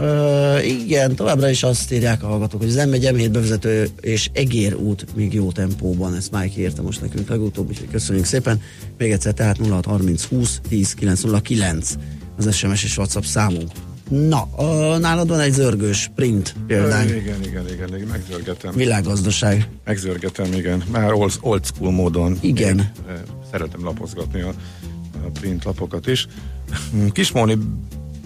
[0.00, 4.74] Ö, igen, továbbra is azt írják a hallgatók, hogy az M1 M7 bevezető és Egér
[4.74, 8.60] út még jó tempóban, ezt Mike írta most nekünk legutóbb, úgyhogy köszönjük szépen.
[8.98, 11.94] Még egyszer, tehát 0630 20 10 909
[12.36, 13.70] az SMS és WhatsApp számunk.
[14.08, 17.08] Na, ö, nálad van egy zörgős print példány.
[17.08, 18.72] Igen, igen, igen, igen, megzörgetem.
[18.74, 19.68] Világgazdaság.
[19.84, 20.82] Megzörgetem, igen.
[20.90, 22.38] Már old, old school módon.
[22.40, 22.78] Igen.
[22.78, 23.14] Én, eh,
[23.50, 24.52] szeretem lapozgatni a,
[25.24, 26.26] a print lapokat is.
[27.12, 27.58] Kismóni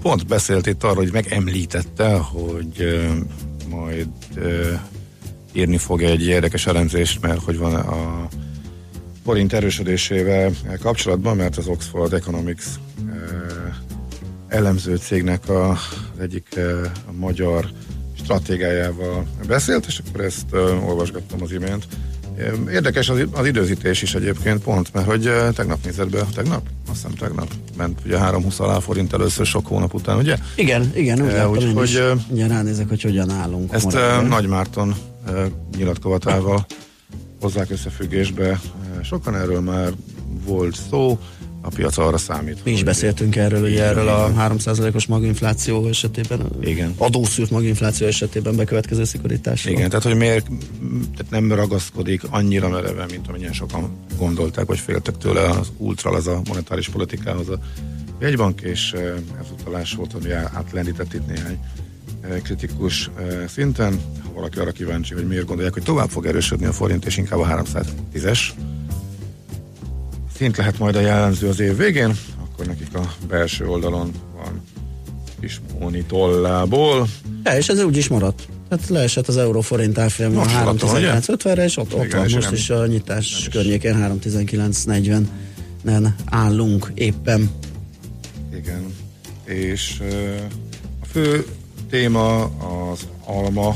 [0.02, 3.10] pont beszélt itt arról, hogy megemlítette, hogy uh,
[3.68, 4.80] majd uh,
[5.52, 8.28] írni fog egy érdekes elemzést, mert hogy van a
[9.24, 12.64] forint erősödésével kapcsolatban, mert az Oxford Economics
[14.50, 15.78] elemző cégnek a, az
[16.20, 17.68] egyik uh, a magyar
[18.22, 21.86] stratégiájával beszélt, és akkor ezt uh, olvasgattam az imént.
[22.72, 26.62] Érdekes az, az időzítés is egyébként pont, mert hogy uh, tegnap nézett be, tegnap?
[26.90, 30.36] Azt hiszem tegnap ment ugye 320 alá forint először sok hónap után, ugye?
[30.56, 31.94] Igen, igen, úgy Eh, én úgyhogy, is.
[31.94, 33.72] eh, Ugye ránézek, hogy hogyan állunk.
[33.72, 34.94] Ezt uh, Nagy Márton
[35.28, 35.44] uh,
[35.76, 36.66] nyilatkovatával
[37.40, 38.48] hozzák összefüggésbe.
[38.50, 39.92] Uh, sokan erről már
[40.44, 41.18] volt szó,
[41.62, 42.64] a piac arra számít.
[42.64, 44.36] Mi is hogy- beszéltünk erről, Igen, erről a igen.
[44.36, 46.94] 3%-os maginfláció esetében, Igen.
[46.98, 49.74] adószűrt maginfláció esetében bekövetkező szigorításról.
[49.74, 50.46] Igen, tehát hogy miért
[51.16, 56.26] tehát nem ragaszkodik annyira mereven, mint amennyien sokan gondolták, vagy féltek tőle az ultra, az
[56.26, 57.58] a monetáris politikához a
[58.20, 58.92] jegybank, és
[59.40, 61.58] ez utalás volt, ami átlendített itt néhány
[62.42, 63.10] kritikus
[63.48, 64.00] szinten.
[64.24, 67.38] Ha valaki arra kíváncsi, hogy miért gondolják, hogy tovább fog erősödni a forint, és inkább
[67.38, 68.38] a 310-es
[70.40, 74.62] szint lehet majd a jellemző az év végén, akkor nekik a belső oldalon van
[75.40, 77.08] kis Móni tollából.
[77.44, 78.48] Ja, és ez úgy is maradt.
[78.68, 81.12] Tehát leesett az euróforint árfolyam a Most maradt, ugye?
[81.12, 87.50] 319.50-re, és ott, ott van most is a nyitás környékén 319.40-nen állunk éppen.
[88.54, 88.94] Igen.
[89.44, 90.02] És
[91.00, 91.46] a fő
[91.90, 93.74] téma az alma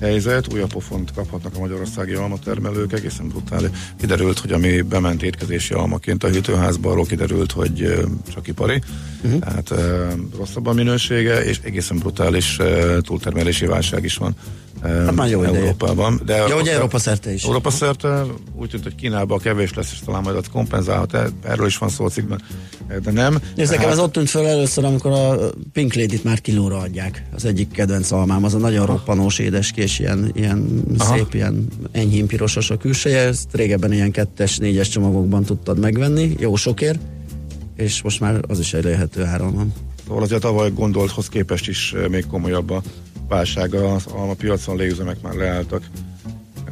[0.00, 3.68] helyzet, újabb pofont kaphatnak a magyarországi almatermelők, egészen brutális.
[4.00, 8.82] Kiderült, hogy ami bement étkezési almaként a hűtőházba, arról kiderült, hogy csak ipari,
[9.24, 9.40] uh-huh.
[9.40, 9.74] tehát
[10.36, 12.58] rosszabb a minősége, és egészen brutális
[13.00, 14.34] túltermelési válság is van
[14.82, 15.58] Hát már jó ideje.
[15.58, 16.20] Európában.
[16.24, 17.44] De Ja, hogy Európa szerte is.
[17.44, 18.22] Európa szerte
[18.54, 21.88] úgy tűnt, hogy Kínában kevés lesz, és talán majd ott kompenzálhat, e- erről is van
[21.88, 22.42] szó a cikkben,
[23.02, 23.38] de nem.
[23.56, 25.36] Nekem Hát- ez ott tűnt föl először, amikor a
[25.72, 27.24] Pink Lady-t már kilóra adják.
[27.34, 31.16] Az egyik kedvenc almám, az a nagyon roppanós édeskés, ilyen, ilyen Aha.
[31.16, 33.18] szép, ilyen enyhén pirosos a külseje.
[33.18, 37.00] Ezt régebben ilyen kettes, négyes csomagokban tudtad megvenni, jó sokért,
[37.76, 39.72] és most már az is egy lehető áron van.
[40.06, 42.82] Szóval azért a tavaly gondolthoz képest is eh, még komolyabb a
[43.28, 45.82] válság az alma piacon, légüzemek már leálltak.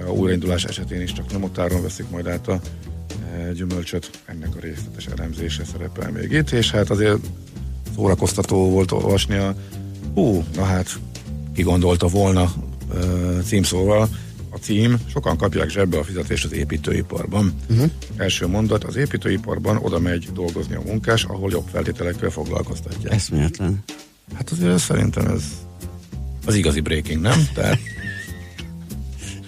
[0.06, 2.60] A újraindulás esetén is csak nyomotáron veszik majd át a
[3.32, 4.10] eh, gyümölcsöt.
[4.24, 7.18] Ennek a részletes elemzése szerepel még itt, és hát azért
[7.94, 9.54] szórakoztató volt olvasni a
[10.14, 10.98] hú, na hát
[11.54, 12.52] ki gondolta volna
[13.44, 14.08] címszóval
[14.50, 17.54] a cím, sokan kapják zsebbe a fizetést az építőiparban.
[17.70, 17.90] Uh-huh.
[18.16, 23.12] Első mondat, az építőiparban oda megy dolgozni a munkás, ahol jobb feltételekkel foglalkoztatják.
[23.12, 23.84] Eszméletlen.
[24.34, 25.42] Hát azért szerintem ez
[26.46, 27.48] az igazi breaking, nem?
[27.54, 27.78] Tehát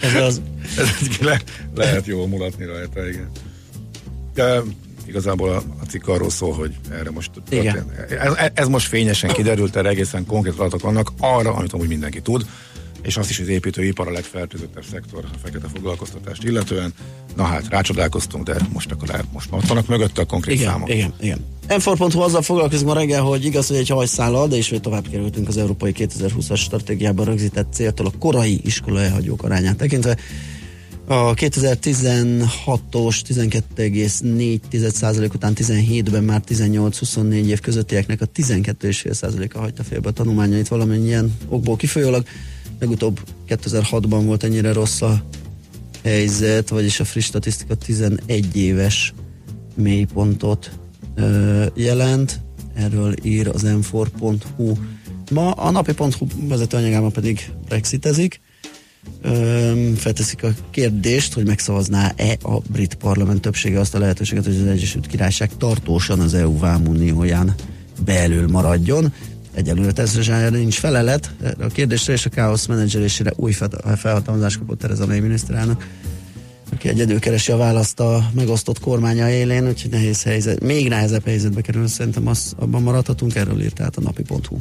[0.00, 0.42] Ez az,
[0.78, 1.40] ez le,
[1.74, 3.30] lehet jól mulatni rajta, igen.
[4.34, 4.60] De
[5.06, 7.90] igazából a, a cikk arról szól, hogy erre most Igen.
[8.08, 12.46] Ez, ez most fényesen kiderült, erre egészen konkrét adatok vannak arra, amit amúgy mindenki tud,
[13.02, 16.92] és azt is, hogy az építőipar a legfertőzöttebb szektor a fekete foglalkoztatást illetően.
[17.36, 20.70] Na hát, rácsodálkoztunk, de most akkor lehet, most már ott vannak mögötte a konkrét igen,
[20.70, 20.88] számok.
[20.88, 21.44] igen, igen.
[21.68, 25.56] M4.hu azzal foglalkozik ma reggel, hogy igaz, hogy egy hajszállal, de ismét tovább kerültünk az
[25.56, 30.16] Európai 2020-as stratégiában rögzített céltól a korai iskola elhagyók arányát tekintve.
[31.06, 40.68] A 2016-os 12,4% után 17-ben már 18-24 év közöttieknek a 12,5%-a hagyta félbe a tanulmányait
[40.68, 42.24] valamennyien okból kifolyólag.
[42.80, 45.24] Legutóbb 2006-ban volt ennyire rossz a
[46.02, 49.14] helyzet, vagyis a friss statisztika 11 éves
[49.74, 50.70] mélypontot
[51.14, 52.40] ö, jelent.
[52.74, 54.72] Erről ír az m4.hu.
[55.30, 58.40] Ma a napi.hu vezetőanyagában pedig brexitezik.
[59.22, 64.66] Öm, felteszik a kérdést, hogy megszavazná-e a brit parlament többsége azt a lehetőséget, hogy az
[64.66, 67.54] Egyesült Királyság tartósan az EU vámunióján
[68.04, 69.12] belül maradjon.
[69.52, 75.06] Egyelőre erre nincs felelet a kérdésre, és a káosz menedzselésére új fel- felhatalmazást kapott Tereza
[75.06, 75.86] May miniszterelnök,
[76.72, 81.60] aki egyedül keresi a választ a megosztott kormánya élén, úgyhogy nehéz helyzet, még nehezebb helyzetbe
[81.60, 84.56] kerül, szerintem az, abban maradhatunk, erről írt át a napi.hu.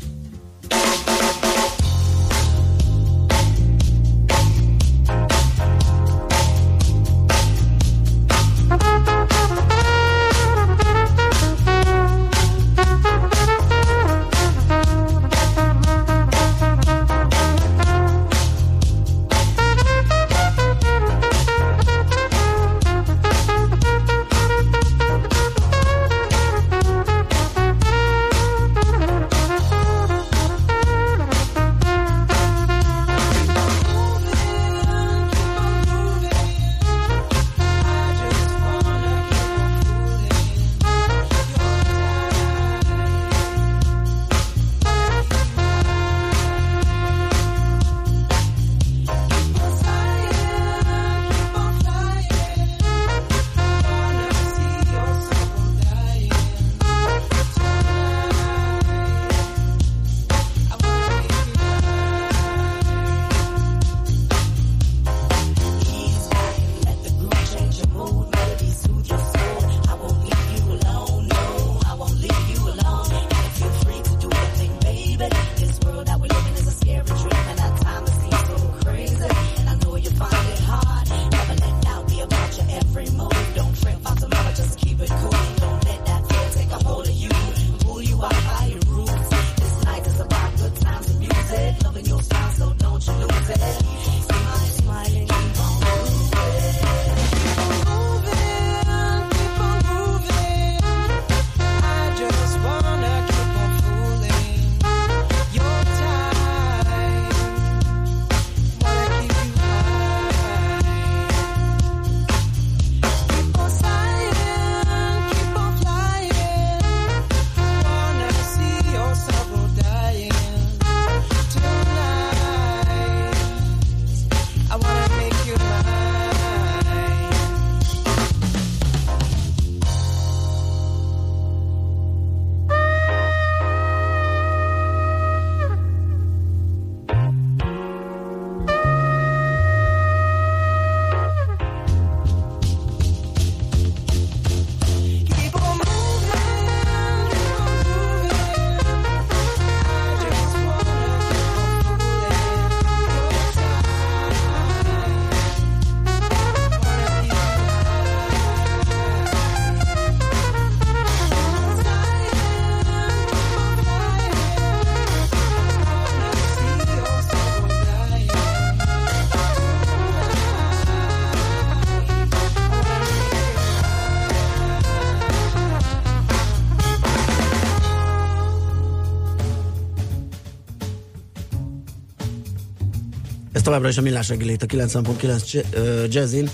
[183.69, 186.49] továbbra is a millás reggeli itt a 90.9 J- ö, Jazzin,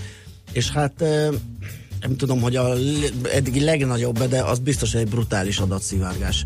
[0.52, 1.04] és hát
[2.02, 2.74] nem tudom, hogy a
[3.34, 6.46] eddigi legnagyobb, de az biztos egy brutális adatszivárgás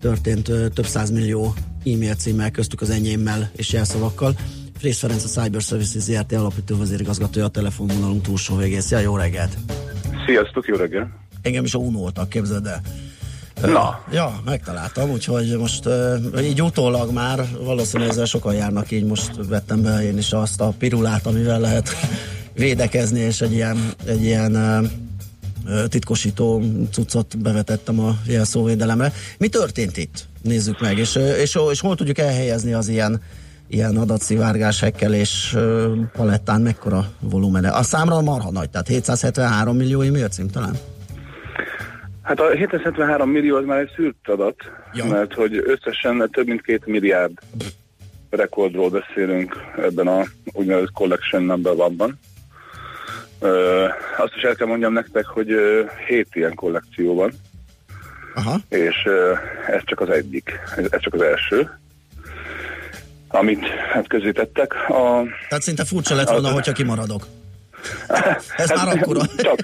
[0.00, 0.44] történt
[0.74, 1.54] több százmillió
[1.84, 4.34] e-mail címmel, köztük az enyémmel és jelszavakkal.
[4.78, 8.80] Frész Ferenc a Cyber Services ZRT alapító vezérigazgatója a telefonvonalunk túlsó végén.
[8.80, 9.56] Szia, jó reggelt!
[10.26, 11.10] Sziasztok, jó reggel!
[11.42, 12.80] Engem is unóoltak, képzeld el.
[13.70, 14.00] Na.
[14.12, 15.88] Ja, megtaláltam, úgyhogy most
[16.40, 20.72] így utólag már valószínűleg ezzel sokan járnak, így most vettem be én is azt a
[20.78, 21.90] pirulát, amivel lehet
[22.54, 24.90] védekezni, és egy ilyen, egy ilyen
[25.88, 29.12] titkosító cuccot bevetettem a jelszóvédelemre.
[29.38, 30.26] Mi történt itt?
[30.42, 33.20] Nézzük meg, és, és, és hol tudjuk elhelyezni az ilyen
[33.68, 35.56] ilyen adatszivárgás, hekkelés
[36.12, 37.70] palettán mekkora volumene?
[37.70, 40.78] A számra marha nagy, tehát 773 millió e-mail cím talán?
[42.22, 44.56] Hát a 773 millió az már egy szűrt adat,
[44.92, 45.04] Ja.
[45.04, 47.32] mert hogy összesen több mint két milliárd
[48.30, 52.18] rekordról beszélünk ebben a úgynevezett collection number one-ban.
[53.40, 57.32] Ö, azt is el kell mondjam nektek, hogy ö, hét ilyen kollekció van,
[58.34, 58.56] Aha.
[58.68, 59.32] és ö,
[59.66, 61.70] ez csak az egyik, ez, ez csak az első,
[63.28, 64.72] amit hát közítettek.
[64.88, 67.26] A, Tehát szinte furcsa lett volna, Az- hogyha kimaradok.
[68.56, 69.20] Ez Hát, már akkora.
[69.36, 69.58] Csak,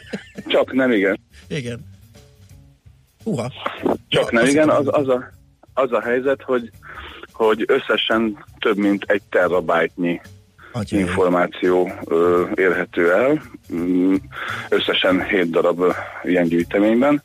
[0.46, 1.20] csak nem igen.
[1.48, 1.96] Igen.
[3.28, 3.52] Húha.
[4.08, 5.30] Csak Ja, nem, igen, az, az, a,
[5.74, 6.70] az a helyzet, hogy,
[7.32, 10.20] hogy összesen több mint egy terabájtnyi
[10.72, 11.00] Atyai.
[11.00, 13.42] információ ö, érhető el,
[13.74, 14.14] Mm,
[14.68, 15.90] összesen 7 darab ö,
[16.22, 17.22] ilyen gyűjteményben.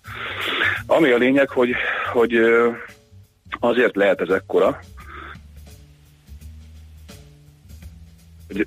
[0.85, 1.69] Ami a lényeg, hogy,
[2.13, 2.69] hogy ö,
[3.59, 4.79] azért lehet ez ekkora,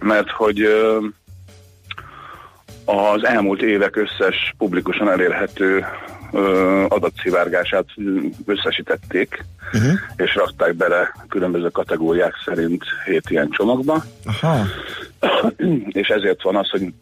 [0.00, 0.98] mert hogy ö,
[2.84, 5.86] az elmúlt évek összes publikusan elérhető
[6.88, 7.84] adatszivárgását
[8.46, 9.92] összesítették, Uh-huh.
[10.16, 14.66] és rakták bele különböző kategóriák szerint hét ilyen csomagba, Aha.
[16.00, 16.92] és ezért van az, hogy,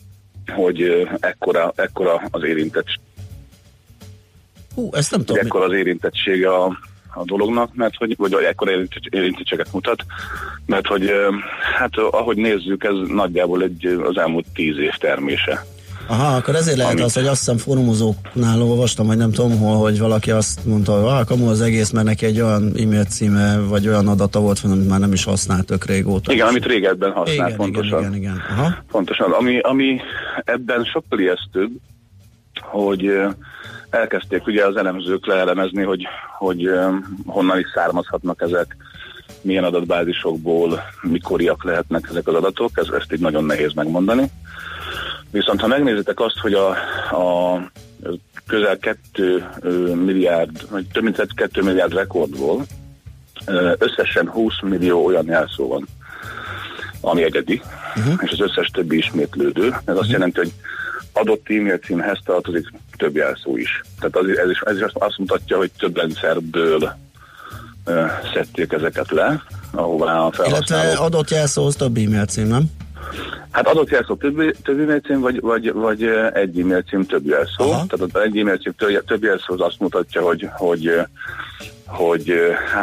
[0.54, 2.86] hogy ekkora, ekkora az érintett,
[4.74, 5.44] Hú, ezt nem tudom.
[5.46, 6.64] ekkora az érintettsége a,
[7.14, 10.04] a dolognak, mert hogy, vagy ekkora érintett- érintettséget mutat,
[10.66, 11.10] mert hogy
[11.76, 15.64] hát ahogy nézzük, ez nagyjából egy az elmúlt tíz év termése.
[16.06, 19.76] Aha, akkor ezért lehet Amit- az, hogy azt hiszem fórumozóknál olvastam, vagy nem tudom hol,
[19.76, 23.58] hogy valaki azt mondta, hogy ah, kamu az egész, mert neki egy olyan e-mail címe,
[23.58, 26.32] vagy olyan adata volt, amit már nem is használt tök régóta.
[26.32, 27.98] Igen, amit régebben használt igen, pontosan.
[27.98, 28.42] igen, igen, igen.
[28.50, 28.74] Aha.
[28.90, 29.32] Pontosan.
[29.32, 30.00] Ami, ami
[30.44, 31.70] ebben sokkal ijesztőbb,
[32.60, 33.10] hogy
[33.90, 36.06] elkezdték ugye az elemzők leelemezni, hogy,
[36.38, 36.70] hogy
[37.26, 38.76] honnan is származhatnak ezek,
[39.40, 44.30] milyen adatbázisokból, mikoriak lehetnek ezek az adatok, ez, ezt így nagyon nehéz megmondani.
[45.34, 46.68] Viszont ha megnézitek azt, hogy a,
[47.10, 47.60] a
[48.46, 49.46] közel 2
[49.94, 52.64] milliárd, vagy több mint 2 milliárd rekordból
[53.78, 55.88] összesen 20 millió olyan jelszó van,
[57.00, 57.62] ami egyedi,
[57.96, 58.14] uh-huh.
[58.22, 59.66] és az összes többi ismétlődő.
[59.66, 59.98] Ez uh-huh.
[59.98, 60.52] azt jelenti, hogy
[61.12, 63.80] adott e-mail címhez tartozik több jelszó is.
[64.00, 66.96] Tehát az, ez, is, ez is azt- mutatja, hogy több rendszerből
[68.34, 70.98] szedték ezeket le, ahová a Illetve felhasználók.
[70.98, 72.70] adott jelszóhoz több e-mail cím, nem?
[73.50, 77.26] Hát adott jelszó több, több e-mail cím, vagy, vagy, vagy ö, egy e-mail cím több
[77.26, 77.64] jelszó.
[77.70, 77.86] Aha.
[77.86, 81.02] Tehát az egy e-mail cím több, több jelszó az azt mutatja, hogy, hogy, ö,
[81.86, 82.32] hogy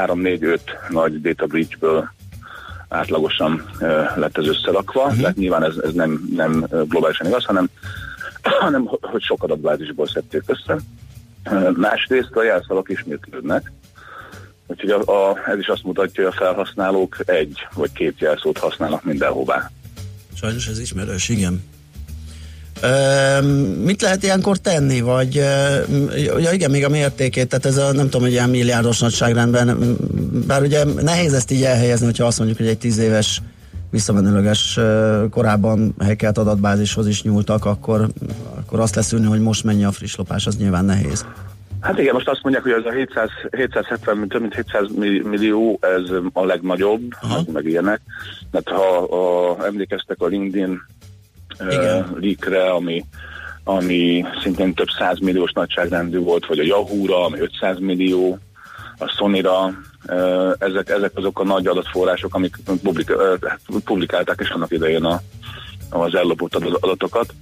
[0.06, 0.60] 3-4-5
[0.90, 2.10] nagy data breachből
[2.92, 3.66] átlagosan
[4.16, 5.02] lett ez összerakva.
[5.02, 5.20] Uh-huh.
[5.20, 7.70] Tehát nyilván ez, ez nem, nem globálisan igaz, hanem,
[8.62, 10.78] hanem hogy sok adatbázisból szedték össze.
[11.76, 13.72] Másrészt a jelszavak ismétlődnek,
[14.68, 19.04] úgyhogy a, a, ez is azt mutatja, hogy a felhasználók egy vagy két jelszót használnak
[19.04, 19.72] mindenhová.
[20.34, 21.64] Sajnos ez ismerős, igen.
[22.82, 23.42] Ö,
[23.84, 25.36] mit lehet ilyenkor tenni, vagy
[26.40, 29.98] ja igen, még a mértékét, tehát ez a nem tudom, hogy ilyen milliárdos nagyságrendben,
[30.48, 33.42] bár ugye nehéz ezt így elhelyezni, hogyha azt mondjuk, hogy egy tíz éves
[33.92, 34.80] visszamenőleges
[35.30, 38.10] korábban hackelt adatbázishoz is nyúltak, akkor,
[38.56, 41.26] akkor azt leszűrni, hogy most mennyi a friss lopás, az nyilván nehéz.
[41.82, 45.80] Hát igen, most azt mondják, hogy ez a 700, 770, több mint 700 mi- millió,
[45.82, 48.02] ez a legnagyobb, meg, meg ilyenek.
[48.52, 50.82] Mert ha a, emlékeztek a LinkedIn
[51.60, 52.18] uh, Igen.
[52.20, 53.06] leakre, ami,
[53.64, 58.38] ami szintén több százmilliós nagyságrendű volt, vagy a Yahoo-ra, ami 500 millió,
[58.98, 59.66] a Sony-ra,
[60.08, 65.22] uh, ezek, ezek azok a nagy adatforrások, amik publik, uh, publikálták is annak idején a,
[65.90, 67.34] az ellopott adat- adatokat,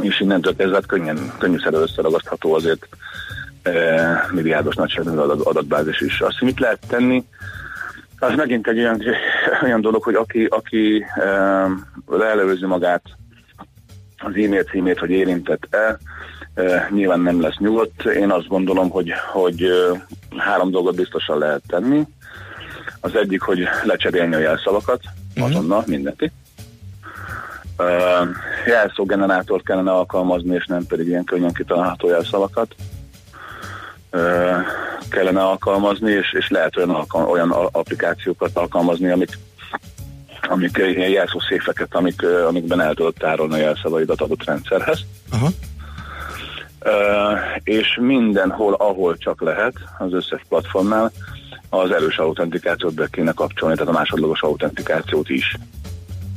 [0.00, 2.88] és innentől kezdve hát könnyen, könnyűszerűen összeragasztható azért
[4.30, 6.20] milliárdos nagyságrendű adat, adatbázis is.
[6.20, 7.24] Azt, mit lehet tenni,
[8.18, 9.02] az megint egy olyan,
[9.62, 11.04] olyan dolog, hogy aki, aki
[12.06, 13.02] leelőzi magát
[14.18, 15.98] az e-mail címét, hogy érintett-e,
[16.90, 18.04] nyilván nem lesz nyugodt.
[18.04, 19.68] Én azt gondolom, hogy, hogy
[20.36, 22.06] három dolgot biztosan lehet tenni.
[23.00, 25.00] Az egyik, hogy lecserélni a jelszavakat,
[25.40, 26.32] azonnal mindenki.
[27.78, 28.28] Uh,
[28.66, 32.74] jelszógenerátort kellene alkalmazni, és nem pedig ilyen könnyen kitalálható jelszavakat
[35.08, 39.38] kellene alkalmazni, és, és lehet olyan, alkal- olyan applikációkat alkalmazni, amik
[40.48, 45.00] amik ilyen jelszószéfeket, amik, amikben el tudod tárolni a jelszavaidat adott rendszerhez.
[45.30, 45.48] Aha.
[46.84, 51.12] Uh, és mindenhol, ahol csak lehet, az összes platformnál
[51.68, 55.56] az erős autentikációt be kéne kapcsolni, tehát a másodlagos autentikációt is.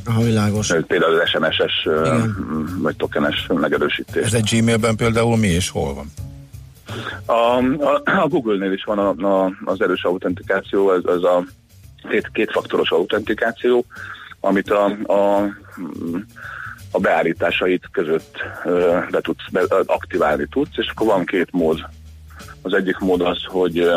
[0.05, 0.73] Aha, világos.
[0.87, 2.35] Például az SMS-es Igen.
[2.81, 4.25] vagy tokenes megerősítés.
[4.25, 6.11] Ez egy Gmailben például mi és hol van?
[7.29, 7.57] A,
[8.03, 11.43] a, Google-nél is van a, a, az erős autentikáció, ez, ez a
[12.09, 13.85] két, kétfaktoros autentikáció,
[14.39, 15.37] amit a, a,
[16.91, 18.37] a beállításait között
[19.11, 21.85] be tudsz, be, aktiválni tudsz, és akkor van két mód.
[22.61, 23.91] Az egyik mód az, hogy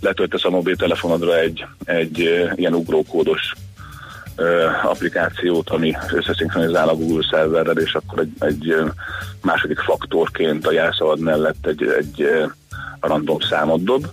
[0.00, 2.18] letöltesz a mobiltelefonodra egy, egy
[2.54, 3.52] ilyen ugrókódos
[4.82, 8.74] applikációt, ami összeszinkronizál a Google szerverrel, és akkor egy, egy
[9.42, 12.28] második faktorként a jelszavad mellett egy, egy
[13.00, 14.06] random számot dob.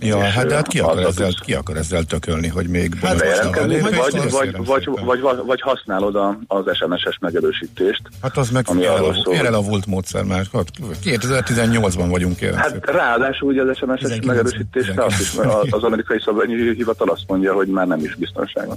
[0.00, 3.18] Ja, hát de hát ki akar, ezzel, tudsz- ki akar ezzel tökölni, hogy még Hát
[3.18, 8.02] bejelentkezni, vagy, vagy, vagy, vagy, vagy, vagy, használod a, az SMS-es megerősítést.
[8.22, 9.34] Hát az meg ami arról szól.
[9.36, 10.46] elavult módszer már.
[10.52, 10.68] Hát
[11.04, 14.26] 2018-ban vagyunk kérem Hát ráadásul ugye az SMS-es 19.
[14.26, 15.32] megerősítésre azt is,
[15.70, 18.76] az amerikai szabványi hivatal azt mondja, hogy már nem is biztonságos.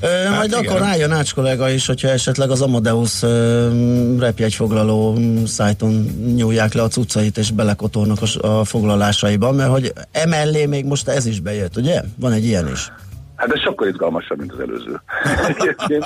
[0.00, 0.64] Ö, majd igen.
[0.64, 3.22] akkor rájön Ács kollega is, hogyha esetleg az Amadeus
[4.18, 5.92] repjegyfoglaló mm, szájton
[6.36, 11.26] nyúlják le a cuccait és belekotornak a, a foglalásaiba, mert hogy emellé még most ez
[11.26, 12.02] is bejött, ugye?
[12.16, 12.92] Van egy ilyen is.
[13.36, 15.00] Hát ez sokkal izgalmasabb, mint az előző.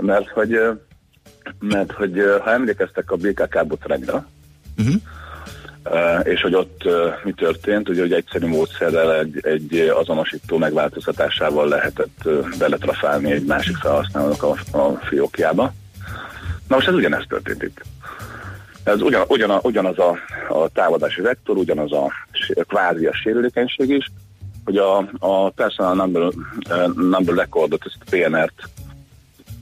[0.00, 0.58] Mert hogy,
[1.58, 2.12] mert hogy
[2.42, 4.26] ha emlékeztek a BKK botrányra,
[4.78, 4.94] Uh-huh.
[5.90, 11.68] Ö, és hogy ott ö, mi történt, ugye hogy egyszerű módszerrel egy, egy azonosító megváltoztatásával
[11.68, 15.72] lehetett ö, beletrafálni egy másik felhasználónak a, a fiókjába.
[16.68, 17.80] Na most ez ugyanezt történt itt.
[18.84, 20.16] Ez ugyan, ugyan, ugyanaz a,
[20.48, 24.10] a támadási vektor, ugyanaz a sé- kvázi a sérülékenység is,
[24.64, 26.22] hogy a, a personal number,
[26.68, 28.68] eh, number recordot, ezt a PNR-t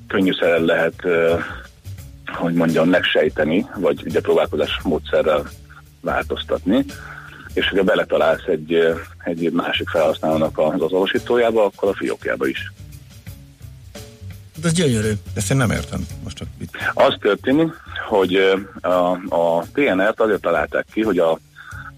[0.09, 1.45] könnyűszerrel lehet, eh,
[2.27, 5.43] hogy mondjam, megsejteni, vagy ugye próbálkozás módszerrel
[6.05, 6.85] változtatni,
[7.55, 8.95] és hogyha beletalálsz egy,
[9.25, 12.73] egy másik felhasználónak az azonosítójába, akkor a fiókjába is.
[14.61, 15.13] De ez gyönyörű.
[15.35, 16.07] Ezt én nem értem.
[16.23, 16.77] Most csak itt.
[16.95, 17.73] Az történik,
[18.09, 18.35] hogy
[18.81, 21.39] a, a PNR-t azért találták ki, hogy a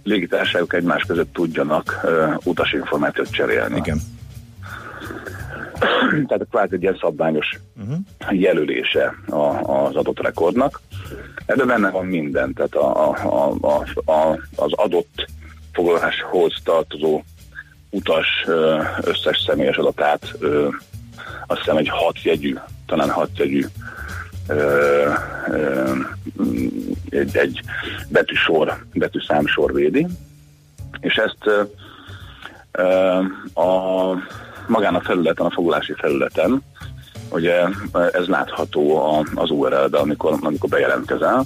[0.02, 3.76] légitársaságok egymás között tudjanak uh, utasinformációt cserélni.
[3.76, 4.00] Igen.
[6.26, 8.40] Tehát kvázi egy ilyen szabványos Uh-huh.
[8.40, 9.36] jelölése a,
[9.86, 10.80] az adott rekordnak.
[11.46, 15.26] Ebben benne van minden, tehát a, a, a, a, az adott
[15.72, 17.22] foglaláshoz tartozó
[17.90, 18.26] utas
[19.00, 20.68] összes személyes adatát, ö,
[21.46, 23.64] azt hiszem egy hat jegyű, talán hat jegyű
[27.08, 27.60] egy, egy
[28.08, 30.06] betűsor, betűszámsor védi,
[31.00, 31.68] és ezt
[32.72, 33.20] ö,
[33.60, 34.12] a
[34.66, 36.62] magán a felületen, a foglalási felületen,
[37.30, 37.62] ugye
[38.12, 38.98] ez látható
[39.34, 41.44] az URL-ben, amikor, amikor bejelentkezel,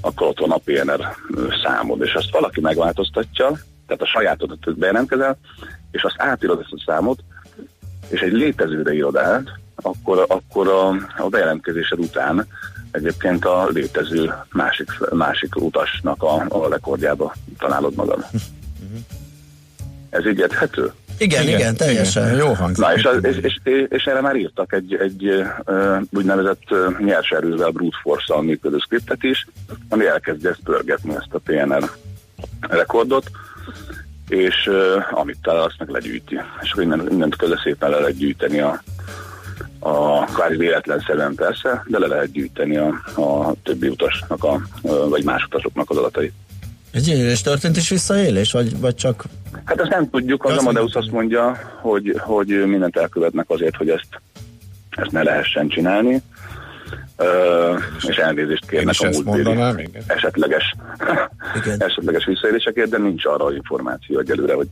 [0.00, 1.16] akkor ott van a PNR
[1.64, 3.46] számod, és azt valaki megváltoztatja,
[3.86, 5.38] tehát a sajátodat bejelentkezel,
[5.90, 7.18] és azt átírod ezt a számot,
[8.08, 12.46] és egy létezőre írod át, akkor, akkor a, a bejelentkezésed után
[12.90, 18.26] egyébként a létező másik, másik utasnak a, a rekordjába találod magad.
[20.10, 20.92] Ez így érthető?
[21.22, 22.26] Igen, igen, igen teljesen.
[22.26, 22.36] Igen.
[22.36, 22.84] Jó hangzik.
[22.84, 25.26] Na, és, az, és, és, és erre már írtak egy, egy
[25.66, 29.46] uh, úgynevezett uh, nyers erővel, brute force-al működő skriptet is,
[29.88, 31.90] ami elkezdje ezt pörgetni, ezt a PNR
[32.60, 33.30] rekordot,
[34.28, 36.40] és uh, amit talál, azt meg legyűjti.
[36.62, 38.82] És akkor innen, innent közben szépen le lehet gyűjteni a,
[39.78, 44.60] a kvázi véletlenszerűen persze, de le lehet gyűjteni a, a többi utasnak, a,
[45.08, 46.32] vagy más utasoknak az adatait.
[46.92, 49.24] Ez gyönyörű, és történt is visszaélés, vagy, vagy csak...
[49.64, 53.88] Hát ezt nem tudjuk, az azt Amadeus azt mondja, hogy, hogy mindent elkövetnek azért, hogy
[53.88, 54.20] ezt,
[54.90, 56.22] ezt ne lehessen csinálni,
[57.16, 57.76] Ö,
[58.08, 60.74] és elnézést Én kérnek a múltbéli esetleges,
[61.56, 61.82] Igen.
[61.88, 64.68] esetleges visszaélésekért, de nincs arra információ egyelőre, hogy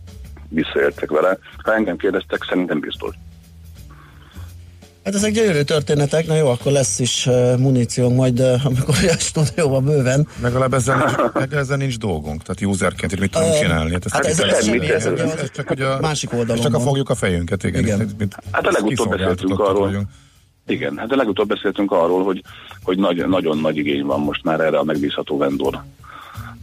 [0.49, 1.39] visszaéltek vele.
[1.62, 3.14] Ha engem kérdeztek, szerintem biztos.
[5.05, 9.19] Hát ezek gyönyörű történetek, na jó, akkor lesz is uh, muníciónk majd, uh, amikor a
[9.19, 10.29] stúdióban bőven.
[10.43, 12.43] Legalább ezzel, nincs, legalább ezzel nincs dolgunk.
[12.43, 13.93] Tehát userként, hogy mit tudunk csinálni.
[13.93, 16.63] Hát, hát ez- ez, ez semmi, ez, ez- ez, ez, csak, hogy a, Másik oldalon
[16.63, 17.83] csak a fogjuk a fejünket, igen.
[17.83, 18.01] Igen.
[18.01, 20.09] Itt, mint, Hát a legutóbb beszéltünk arról, vagyunk.
[20.67, 22.43] Igen, hát a legutóbb beszéltünk arról, hogy,
[22.83, 25.83] hogy nagy, nagyon nagy igény van most már erre a megbízható vendor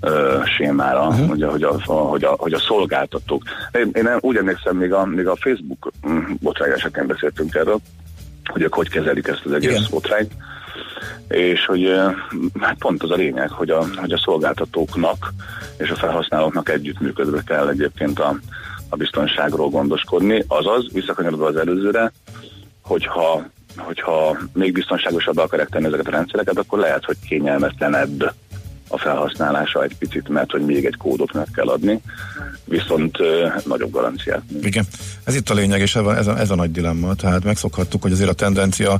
[0.02, 1.30] ö, sémára, uh-huh.
[1.30, 3.44] hogy, a, hogy, a, a, hogy, a, hogy a szolgáltatók.
[3.72, 7.80] Én, én úgy emlékszem, még a, még a Facebook mm, botrány esetén beszéltünk erről,
[8.48, 9.84] hogy ők hogy kezelik ezt az egész Igen.
[9.90, 10.32] botrányt,
[11.28, 11.94] és hogy
[12.60, 15.34] hát pont az a lényeg, hogy a, hogy a szolgáltatóknak
[15.78, 18.40] és a felhasználóknak együttműködve kell egyébként a,
[18.90, 22.12] a biztonságról gondoskodni, azaz, visszakanyarodva az előzőre,
[22.82, 23.46] hogyha,
[23.78, 28.34] hogyha még biztonságosabbá akarják tenni ezeket a rendszereket, akkor lehet, hogy kényelmetlenebb
[28.88, 32.02] a felhasználása egy picit, mert hogy még egy kódot meg kell adni,
[32.66, 33.18] viszont
[33.66, 34.42] nagyobb garanciát.
[34.62, 34.86] Igen,
[35.24, 37.14] ez itt a lényeg, és ez a, ez a, nagy dilemma.
[37.14, 39.00] Tehát megszokhattuk, hogy azért a tendencia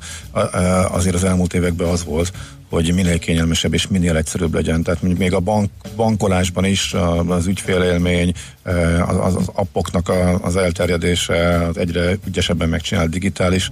[0.92, 2.32] azért az elmúlt években az volt,
[2.70, 4.84] hogy minél kényelmesebb és minél egyszerűbb legyen.
[4.84, 6.96] Tehát mondjuk még a bank, bankolásban is
[7.28, 8.34] az ügyfélélmény,
[9.08, 10.12] az, az, appoknak
[10.42, 13.70] az elterjedése, az egyre ügyesebben megcsinált digitális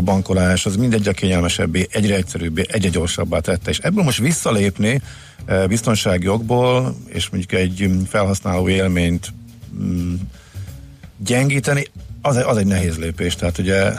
[0.00, 3.70] bankolás, az mindegyre kényelmesebbé, egyre egyszerűbbé, egyre gyorsabbá tette.
[3.70, 5.00] És ebből most visszalépni
[5.44, 9.32] eh, biztonsági jogból, és mondjuk egy felhasználó élményt
[9.82, 10.14] mm,
[11.16, 11.86] gyengíteni,
[12.22, 13.92] az, az egy nehéz lépés, tehát ugye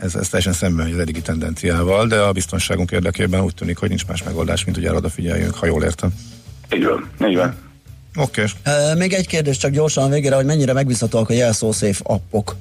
[0.00, 3.88] ez, ez teljesen szemben megy az eddigi tendenciával, de a biztonságunk érdekében úgy tűnik, hogy
[3.88, 6.14] nincs más megoldás, mint hogy erre odafigyeljünk, ha jól értem.
[6.74, 7.54] Így van, így van.
[8.16, 8.44] Oké.
[8.64, 8.94] Okay.
[8.94, 12.56] Még egy kérdés csak gyorsan a végére, hogy mennyire megbízhatóak a jelszószéf appok.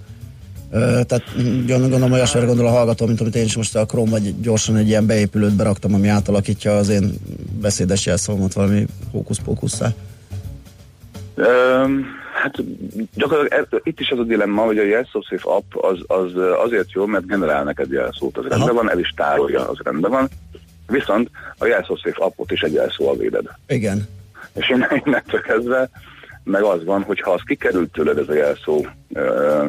[0.72, 1.24] Tehát
[1.66, 4.88] gondolom olyasmire gondol a hallgató, mint amit én is most a Chrome vagy gyorsan egy
[4.88, 7.14] ilyen beépülőt beraktam, ami átalakítja az én
[7.62, 9.90] beszédes jelszómat valami hókusz-pókusszá.
[11.36, 12.06] Öm,
[12.42, 12.56] hát
[13.16, 16.32] gyakorlatilag e- itt is az a dilemma, hogy a jelszószép app az, az
[16.64, 18.56] azért jó, mert generál neked jelszót, az Aha.
[18.56, 20.30] rendben van, el is tárolja, az rendben van,
[20.88, 23.46] viszont a jelszószép appot is egy jelszóval véded.
[23.68, 24.08] Igen.
[24.54, 25.90] És innen- innentől kezdve
[26.44, 29.66] meg az van, hogy ha az kikerült tőled ez a jelszó, ö,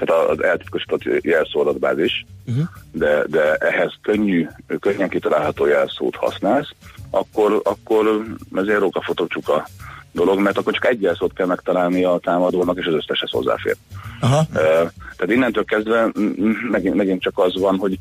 [0.00, 2.64] tehát az eltitkosított jelszó adatbázis, uh-huh.
[2.92, 4.46] de, de ehhez könnyű,
[4.80, 6.70] könnyen kitalálható jelszót használsz,
[7.10, 8.24] akkor, akkor
[8.54, 9.66] ez egy rókafotocsuka
[10.12, 13.76] dolog, mert akkor csak egy jelszót kell megtalálni a támadónak, és az összeshez hozzáfér.
[14.20, 14.46] Aha.
[15.16, 16.10] Tehát innentől kezdve
[16.70, 17.98] megint, megint csak az van, hogy,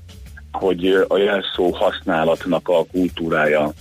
[0.52, 3.72] hogy a jelszó használatnak a kultúrája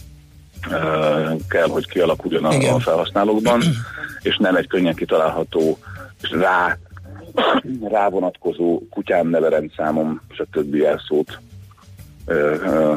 [1.49, 3.63] kell, hogy kialakuljon a, a felhasználókban,
[4.23, 5.79] és nem egy könnyen kitalálható,
[6.23, 6.79] és rá,
[7.83, 11.39] rá vonatkozó kutyám neve rendszámom, és a többi jelszót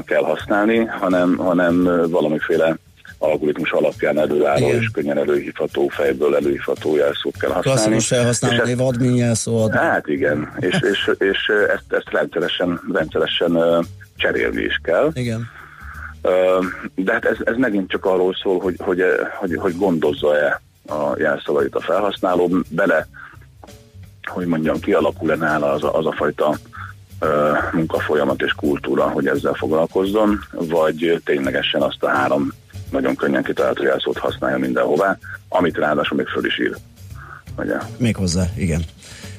[0.06, 2.78] kell használni, hanem, hanem valamiféle
[3.18, 4.82] algoritmus alapján előálló Igen.
[4.82, 7.80] és könnyen előhívható, fejből előhívható jelszót kell használni.
[7.80, 9.72] Klasszikus felhasználó név, admin jelszó, ad.
[9.74, 13.58] Hát igen, és, és, és ezt, ezt rendszeresen, rendszeresen
[14.16, 15.10] cserélni is kell.
[15.14, 15.50] Igen.
[16.96, 19.04] De hát ez, ez megint csak arról szól, hogy, hogy,
[19.40, 23.08] hogy, hogy gondozza-e a jelszavait a felhasználó, bele,
[24.28, 26.58] hogy mondjam, kialakul-e nála az a, az a fajta
[27.20, 32.52] ö, munkafolyamat és kultúra, hogy ezzel foglalkozzon, vagy ténylegesen azt a három
[32.90, 35.18] nagyon könnyen kitalálható jelszót használja mindenhová,
[35.50, 36.76] amit ráadásul még föl is ír.
[37.58, 37.78] Ugye?
[37.98, 38.84] Még hozzá, igen.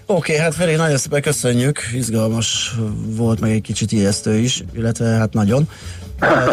[0.07, 2.75] Oké, hát Feri, nagyon szépen köszönjük, izgalmas
[3.17, 5.69] volt, meg egy kicsit ijesztő is, illetve hát nagyon.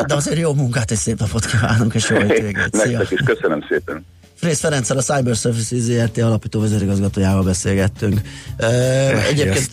[0.07, 2.71] De azért jó munkát és szép napot kívánunk, és jó hétvégét.
[2.71, 4.05] Nektek is köszönöm szépen.
[4.39, 8.21] Frész Ferenccel a Cyber Services ZRT alapító vezérigazgatójával beszélgettünk.
[8.59, 9.71] Uh, egyébként,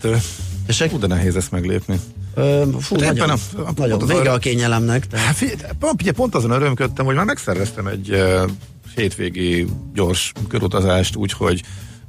[0.67, 2.01] és Hú, de nehéz ezt meglépni.
[2.37, 5.07] uh, fú, Hát nagyon, a- a- nagyon pont az vége arra- a kényelemnek.
[5.07, 5.27] Tehát.
[5.27, 8.51] Hát figyelj, pont, pont azon örömködtem, hogy már megszerveztem egy uh,
[8.95, 11.63] hétvégi gyors körutazást, úgyhogy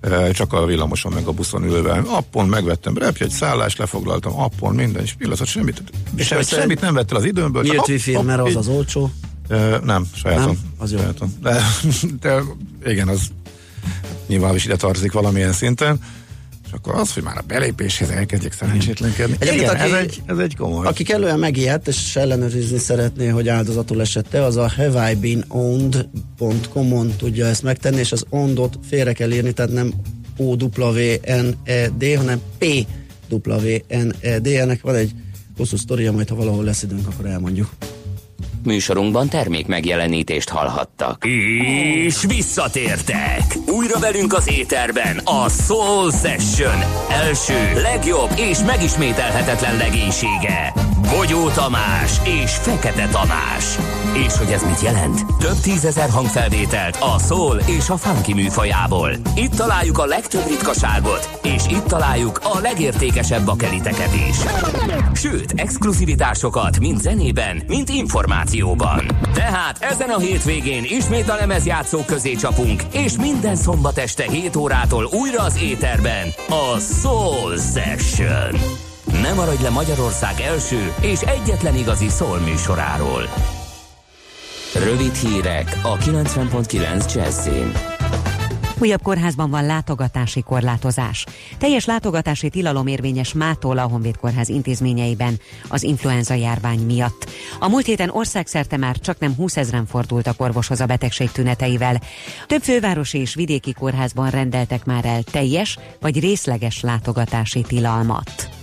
[0.04, 2.02] uh, csak a villamoson meg a buszon ülve.
[2.08, 5.84] Appon megvettem repjegy, szállást lefoglaltam, appon minden, és pillanat, semmit,
[6.16, 7.64] És semmit, semmit nem vett el az időmből.
[7.64, 9.12] Nyílt wifi, mert az az olcsó.
[9.48, 10.46] Ö, nem, sajátom.
[10.46, 10.58] Nem?
[10.78, 10.98] Az jó.
[10.98, 11.34] Sajátom.
[11.42, 11.62] De,
[12.20, 12.42] de
[12.86, 13.22] igen, az
[14.28, 16.00] nyilván is ide tartozik valamilyen szinten.
[16.66, 19.36] És akkor az, hogy már a belépéshez elkezdjek szerencsétlenkedni.
[19.40, 20.86] Egyébként Igen, aki- ez, egy, ez egy komoly.
[20.86, 27.14] Aki kellően megijedt és ellenőrizni szeretné, hogy áldozatul esette, az a have I been owned.com-on
[27.18, 29.94] tudja ezt megtenni, és az owned-ot félre kell írni, tehát nem
[30.38, 34.48] O-W-N-E-D, hanem P-W-N-E-D.
[34.48, 35.12] Ennek van egy
[35.58, 37.70] hosszú sztoria, majd ha valahol lesz időnk, akkor elmondjuk.
[38.64, 41.26] Műsorunkban termék megjelenítést hallhattak.
[41.26, 43.44] És visszatértek!
[43.68, 50.74] Újra velünk az éterben a Soul Session első, legjobb és megismételhetetlen legénysége.
[51.16, 53.78] Bogyó Tamás és Fekete Tamás.
[54.26, 55.26] És hogy ez mit jelent?
[55.40, 59.12] Több tízezer hangfelvételt a soul és a funky műfajából.
[59.36, 64.38] Itt találjuk a legtöbb ritkaságot, és itt találjuk a legértékesebb bakeliteket is.
[65.14, 68.46] Sőt, exkluzivitásokat mind zenében, mind információban.
[69.34, 75.10] Tehát ezen a hétvégén ismét a lemezjátszók közé csapunk, és minden szombat este 7 órától
[75.12, 78.60] újra az éterben a Soul Session.
[79.22, 83.24] Ne maradj le Magyarország első és egyetlen igazi szól műsoráról.
[84.74, 87.72] Rövid hírek a 90.9 Jazzin.
[88.80, 91.26] Újabb kórházban van látogatási korlátozás.
[91.58, 97.30] Teljes látogatási tilalom érvényes mától a Honvéd Kórház intézményeiben az influenza járvány miatt.
[97.60, 102.02] A múlt héten országszerte már csak nem 20 ezeren fordultak orvoshoz a betegség tüneteivel.
[102.48, 108.57] Több fővárosi és vidéki kórházban rendeltek már el teljes vagy részleges látogatási tilalmat.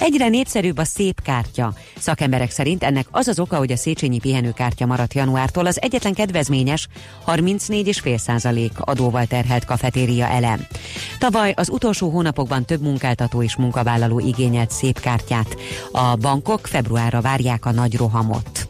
[0.00, 1.72] Egyre népszerűbb a szép kártya.
[1.98, 6.88] Szakemberek szerint ennek az az oka, hogy a Széchenyi pihenőkártya maradt januártól az egyetlen kedvezményes
[7.26, 10.66] 34,5% adóval terhelt kafetéria elem.
[11.18, 15.56] Tavaly az utolsó hónapokban több munkáltató és munkavállaló igényelt szép kártyát.
[15.92, 18.65] A bankok februárra várják a nagy rohamot.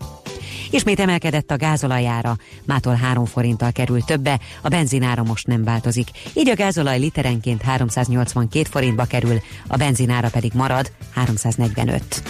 [0.77, 6.09] Ismét emelkedett a gázolajára, mától 3 forinttal kerül többe, a benzinára most nem változik.
[6.35, 12.23] Így a gázolaj literenként 382 forintba kerül, a benzinára pedig marad 345.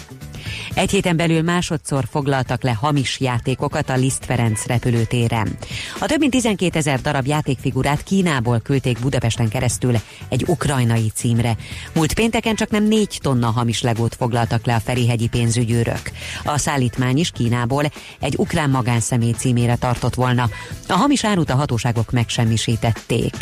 [0.75, 5.57] Egy héten belül másodszor foglaltak le hamis játékokat a Liszt Ferenc repülőtéren.
[6.01, 9.95] A több mint 12 ezer darab játékfigurát Kínából küldték Budapesten keresztül
[10.29, 11.57] egy ukrajnai címre.
[11.95, 16.11] Múlt pénteken csak nem 4 tonna hamis legót foglaltak le a Ferihegyi pénzügyőrök.
[16.45, 17.85] A szállítmány is Kínából
[18.21, 20.49] egy ukrán magánszemély címére tartott volna.
[20.89, 23.35] A hamis árut a hatóságok megsemmisítették.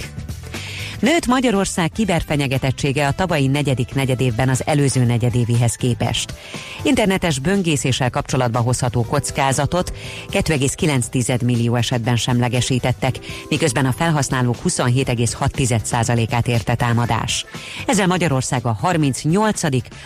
[1.05, 6.35] Nőtt Magyarország kiberfenyegetettsége a tavalyi negyedik negyedévben az előző negyedévihez képest.
[6.83, 9.93] Internetes böngészéssel kapcsolatba hozható kockázatot
[10.31, 17.47] 2,9 millió esetben semlegesítettek, miközben a felhasználók 27,6%-át érte támadás.
[17.87, 19.63] Ezzel Magyarország a 38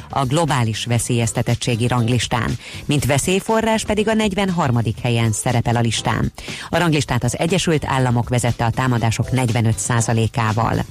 [0.09, 4.79] a globális veszélyeztetettségi ranglistán, mint veszélyforrás pedig a 43.
[5.03, 6.33] helyen szerepel a listán.
[6.69, 10.87] A ranglistát az Egyesült Államok vezette a támadások 45%-ával.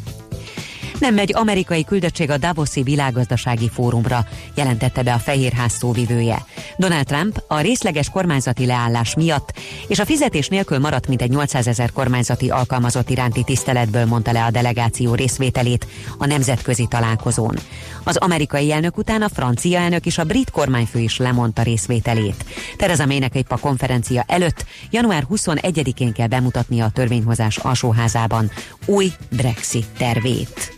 [1.00, 4.26] Nem megy amerikai küldöttség a Davoszi világgazdasági fórumra,
[4.56, 6.46] jelentette be a Fehérház szóvivője.
[6.78, 9.54] Donald Trump a részleges kormányzati leállás miatt
[9.88, 14.52] és a fizetés nélkül maradt mintegy 800 ezer kormányzati alkalmazott iránti tiszteletből mondta le a
[14.52, 15.88] delegáció részvételét
[16.18, 17.56] a nemzetközi találkozón.
[18.04, 22.46] Az amerikai elnök után a francia elnök és a brit kormányfő is lemondta részvételét.
[22.78, 28.52] Tereza Maynek épp a konferencia előtt január 21-én kell bemutatnia a törvényhozás alsóházában
[28.86, 30.78] új Brexit tervét.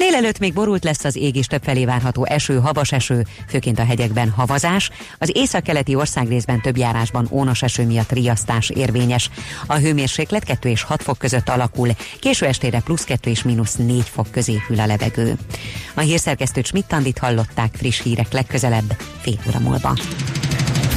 [0.00, 4.30] Délelőtt még borult lesz az ég és többfelé várható eső, havas eső, főként a hegyekben
[4.30, 4.90] havazás.
[5.18, 9.30] Az északkeleti országrészben több járásban ónos eső miatt riasztás érvényes.
[9.66, 11.88] A hőmérséklet 2 és 6 fok között alakul,
[12.20, 15.36] késő estére plusz 2 és mínusz 4 fok közé hűl a levegő.
[15.94, 19.96] A hírszerkesztőt Schmidt-Tandit hallották friss hírek legközelebb, fél óra múlva.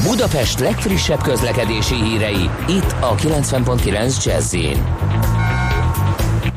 [0.02, 4.54] Budapest legfrissebb közlekedési hírei, itt a 90.9 jazz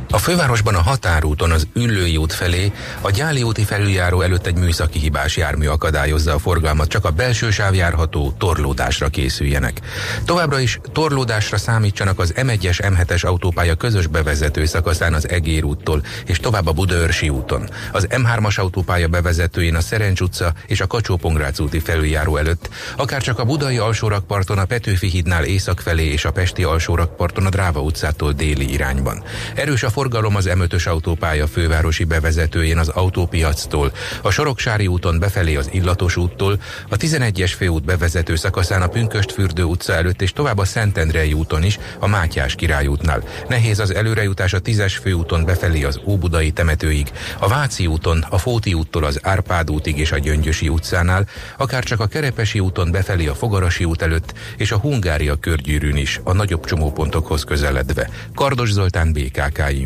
[0.10, 5.00] a fővárosban a határúton az Üllői út felé a Gyáli úti felüljáró előtt egy műszaki
[5.00, 9.80] hibás jármű akadályozza a forgalmat, csak a belső sáv járható torlódásra készüljenek.
[10.26, 16.40] Továbbra is torlódásra számítsanak az M1-es M7-es autópálya közös bevezető szakaszán az Egér úttól és
[16.40, 17.70] tovább a Budaörsi úton.
[17.92, 21.20] Az M3-as autópálya bevezetőjén a Szerencs utca és a kacsó
[21.60, 26.32] úti felüljáró előtt, akár csak a Budai alsórakparton a Petőfi hídnál észak felé és a
[26.32, 29.24] Pesti alsórakparton a Dráva utcától déli irányban.
[29.56, 33.92] Erős a forgalom az M5-ös autópálya fővárosi bevezetőjén az autópiactól,
[34.22, 39.94] a Soroksári úton befelé az Illatos úttól, a 11-es főút bevezető szakaszán a Pünköstfürdő utca
[39.94, 43.24] előtt és tovább a Szentendrei úton is, a Mátyás király útnál.
[43.50, 48.74] Nehéz az előrejutás a 10-es főúton befelé az Óbudai temetőig, a Váci úton, a Fóti
[48.74, 51.28] úttól az Árpád útig és a Gyöngyösi utcánál,
[51.58, 56.20] akár csak a Kerepesi úton befelé a Fogarasi út előtt és a Hungária körgyűrűn is,
[56.24, 58.10] a nagyobb csomópontokhoz közeledve.
[58.36, 59.86] Kardos Zoltán BKK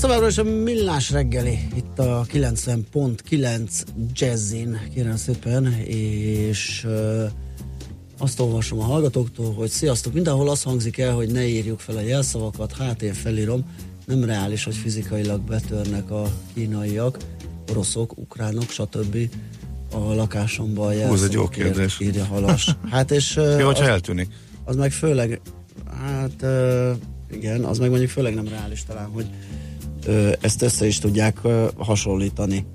[0.00, 3.82] Ez továbbra is a millás reggeli, itt a 90.9
[4.12, 7.30] Jazzin, kérem szépen, és uh,
[8.18, 12.00] azt olvasom a hallgatóktól, hogy sziasztok, mindenhol azt hangzik el, hogy ne írjuk fel a
[12.00, 13.64] jelszavakat, hát én felírom,
[14.06, 17.16] nem reális, hogy fizikailag betörnek a kínaiak,
[17.70, 19.16] oroszok, ukránok, stb.
[19.92, 22.00] a lakásomba a ez egy jó jelszavakért, kérdés.
[22.00, 22.76] írja Halas.
[22.90, 24.28] Hát és uh, Jó, hogyha az- eltűnik.
[24.64, 25.40] az meg főleg,
[25.90, 26.92] hát ö,
[27.32, 29.26] igen, az meg mondjuk főleg nem reális talán, hogy
[30.40, 31.38] ezt össze is tudják
[31.76, 32.66] hasonlítani.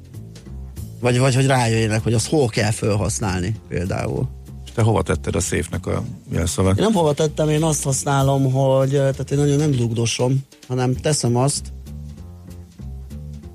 [0.99, 4.29] Vagy, vagy hogy rájöjjenek, hogy azt hol kell felhasználni például.
[4.73, 6.77] Te hova tetted a széfnek a jelszavat?
[6.77, 11.35] Én nem hova tettem, én azt használom, hogy tehát én nagyon nem dugdosom, hanem teszem
[11.35, 11.73] azt,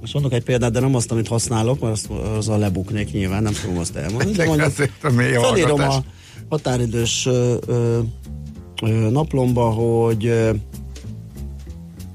[0.01, 3.53] most mondok egy példát, de nem azt, amit használok, mert azt, azzal lebuknék nyilván, nem
[3.62, 4.33] tudom azt elmondani.
[4.33, 5.11] De mondjuk a
[5.41, 6.05] felírom a
[6.49, 7.99] határidős ö, ö,
[8.83, 10.25] ö, naplomba, hogy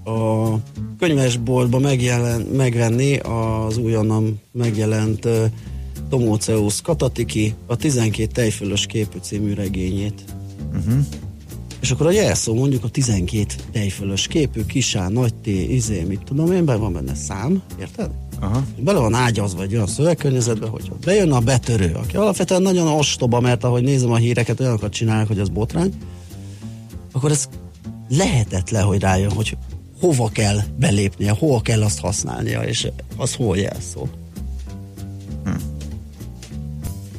[0.06, 0.54] a
[1.00, 5.46] könyvesboltba megjelen, megvenni az újonnan megjelent ö,
[6.10, 10.24] Tomóceusz Katatiki a 12 tejfölös képű című regényét.
[10.74, 11.06] Uh-huh.
[11.82, 16.52] És akkor a jelszó mondjuk a 12 tejfölös képű, kisá, nagy T, izé, mit tudom
[16.52, 18.10] én, be van benne szám, érted?
[18.40, 18.64] Aha.
[18.80, 23.64] Bele van ágyazva egy olyan szövegkörnyezetbe, hogy bejön a betörő, aki alapvetően nagyon ostoba, mert
[23.64, 25.94] ahogy nézem a híreket, olyanokat csinálnak, hogy az botrány,
[27.12, 27.50] akkor ez
[28.10, 29.58] lehetetlen, hogy rájön, hogy
[30.00, 32.88] hova kell belépnie, hol kell azt használnia, és
[33.18, 34.08] az hol jelszó.
[35.44, 35.56] Hm.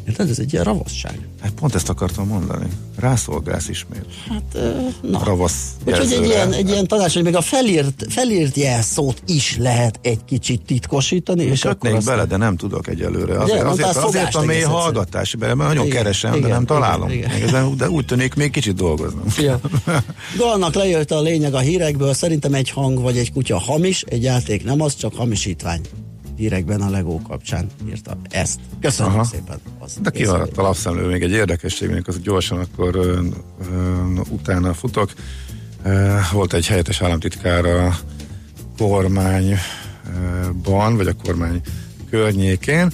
[0.09, 0.31] Érted?
[0.31, 1.26] Ez egy ilyen ravasság.
[1.43, 2.67] Hát pont ezt akartam mondani.
[2.99, 4.05] Rászolgálsz ismét.
[4.29, 4.59] Hát,
[5.03, 5.25] na.
[5.25, 9.99] Ravasz Úgyhogy egy ilyen, egy ilyen tanács, hogy még a felírt, felírt jelszót is lehet
[10.03, 13.39] egy kicsit titkosítani, és akkor azt bele, de nem tudok egyelőre.
[13.39, 16.63] Azért, mondtál azért, azért fogást a mély hallgatás, mert nagyon Igen, keresem, de igen, nem
[16.63, 17.11] igen, találom.
[17.11, 17.31] igen.
[17.31, 19.25] Ezen- De úgy tűnik, még kicsit dolgoznom.
[19.39, 19.61] Ja.
[20.39, 24.65] Galnak lejött a lényeg a hírekből, szerintem egy hang vagy egy kutya hamis, egy játék
[24.65, 25.81] nem az, csak hamisítvány.
[26.37, 28.61] Hírekben a Lego kapcsán írta ezt.
[28.81, 29.25] Köszönöm Aha.
[29.25, 29.59] szépen.
[29.79, 33.21] Az De kimaradt a lapszemlő még egy érdekesség, még az gyorsan akkor ö,
[33.71, 35.13] ö, utána futok.
[35.83, 37.99] Ö, volt egy helyettes államtitkár a
[38.79, 39.57] kormányban,
[40.97, 41.61] vagy a kormány
[42.11, 42.93] környékén,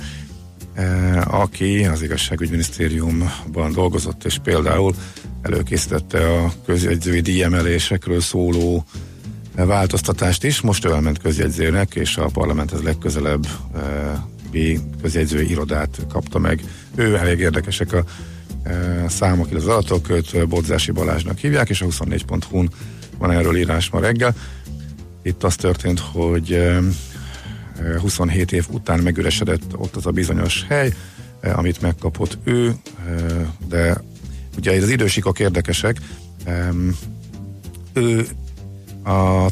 [1.25, 4.95] aki az igazságügyminisztériumban dolgozott, és például
[5.43, 8.85] előkészítette a közjegyzői díjemelésekről szóló
[9.55, 10.61] változtatást is.
[10.61, 16.61] Most ő elment közjegyzőnek, és a parlamenthez legközelebb eh, közjegyzői irodát kapta meg.
[16.95, 18.05] Ő elég érdekesek a
[18.63, 22.71] eh, számok, illetve az adatok, őt Bodzási Balázsnak hívják, és a 24.hu-n
[23.19, 24.35] van erről írás ma reggel.
[25.23, 30.93] Itt az történt, hogy eh, eh, 27 év után megüresedett ott az a bizonyos hely,
[31.41, 32.75] eh, amit megkapott ő, eh,
[33.69, 34.03] de
[34.57, 35.97] ugye az idősikok érdekesek,
[37.93, 38.27] ő
[39.03, 39.45] a,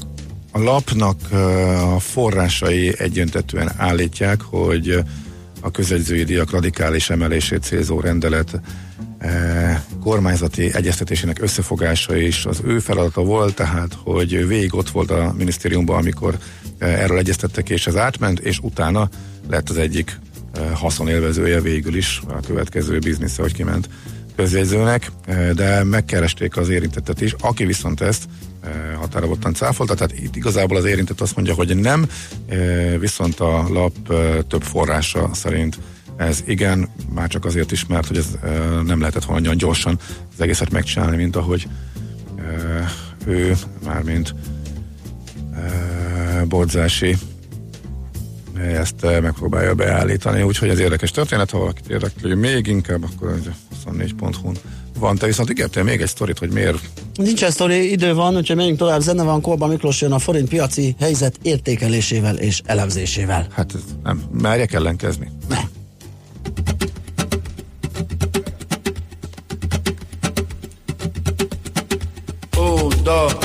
[0.53, 1.32] a lapnak
[1.94, 5.05] a forrásai egyöntetően állítják, hogy
[5.61, 8.61] a közegyzői díjak radikális emelését célzó rendelet
[9.18, 15.34] e, kormányzati egyeztetésének összefogása is az ő feladata volt, tehát hogy végig ott volt a
[15.36, 16.38] minisztériumban, amikor
[16.78, 19.09] e, erről egyeztettek, és ez átment, és utána
[19.48, 20.18] lett az egyik
[20.55, 23.88] e, haszonélvezője végül is a következő biznisze, hogy kiment
[24.36, 25.12] közjegyzőnek,
[25.55, 28.24] de megkeresték az érintettet is, aki viszont ezt
[28.98, 32.06] határozottan cáfolta, tehát itt igazából az érintett azt mondja, hogy nem,
[32.98, 33.94] viszont a lap
[34.48, 35.78] több forrása szerint
[36.16, 38.38] ez igen, már csak azért is, mert hogy ez
[38.84, 39.98] nem lehetett volna olyan gyorsan
[40.32, 41.68] az egészet megcsinálni, mint ahogy
[43.26, 44.34] ő, mármint
[46.48, 47.16] Borzási
[48.56, 53.50] ezt megpróbálja beállítani, úgyhogy ez érdekes történet, ha valakit érdekli még inkább, akkor az
[53.86, 54.56] 24.hu-n
[55.01, 55.16] van.
[55.16, 56.78] Te viszont ígértél még egy sztorit, hogy miért
[57.14, 59.01] Nincsen sztori, idő van, úgyhogy menjünk tovább.
[59.01, 63.46] Zene van, Kolba Miklós jön a forint piaci helyzet értékelésével és elemzésével.
[63.53, 65.30] Hát nem, merjek ellenkezni.
[65.48, 65.59] Ne.
[72.59, 73.39] Ó, da.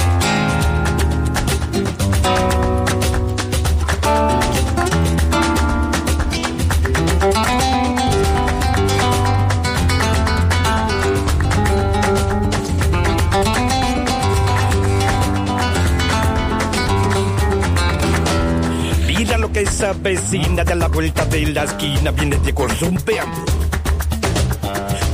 [20.06, 23.45] Se avecina de la vuelta de la esquina, viene Diego rumbeando.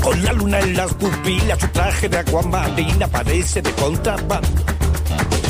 [0.03, 4.49] Con la luna en las pupilas, su traje de aguamarina parece de contrabando.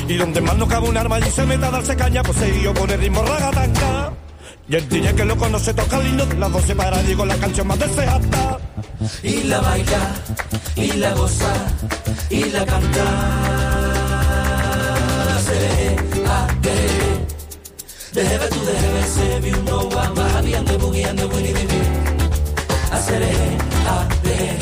[0.07, 2.61] Y donde más no cabe un arma y se meta a darse caña, pues se
[2.61, 4.13] yo pone ritmo ragatanga.
[4.69, 7.67] Y el DJ que lo conoce toca el himno las 12 para Diego la canción
[7.67, 8.59] más deseada.
[9.23, 10.15] y la baila,
[10.75, 11.53] y la goza,
[12.29, 13.05] y la canta.
[15.43, 15.95] Seré,
[16.27, 16.47] ah,
[18.13, 21.63] Debe tu debe ser mi uno va más bien de buggy and de winny de
[21.63, 21.81] mí.
[22.91, 24.59] Hacer a de.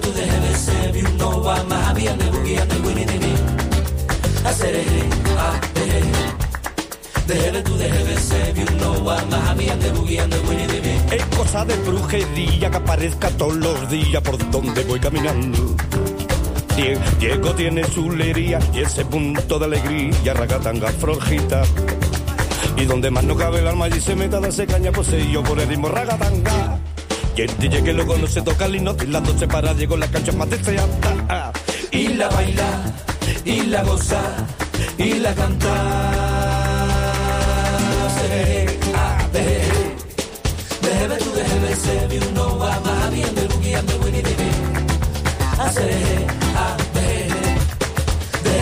[0.00, 3.34] Tu debe ser mi uno va más bien de buggy and de winny de mí.
[4.46, 4.76] Hacer
[5.38, 7.62] a de.
[7.62, 10.96] Tu debe ser mi uno va más bien de buggy and de winny de mí.
[11.10, 15.76] Es cosa de brujería que aparezca todos los días por donde voy caminando.
[16.76, 21.62] Die- Diego tiene su lería y ese punto de alegría, ragatanga flojita.
[22.76, 25.58] Y donde más no cabe el alma y se meta darse caña, pues yo por
[25.60, 26.78] el ritmo ragatanga.
[27.36, 29.96] Y el DJ que lo conoce toca el himno y las dos se para, llegó
[29.96, 31.52] la cancha más deseada.
[31.90, 32.92] y la baila,
[33.44, 34.20] y la goza,
[34.98, 35.74] y la canta.
[38.20, 39.60] Seré, ah, de,
[40.88, 44.22] Dejebe tu dejebe se vi un no va más bien del boogie and the winnie
[44.22, 46.39] the pooh.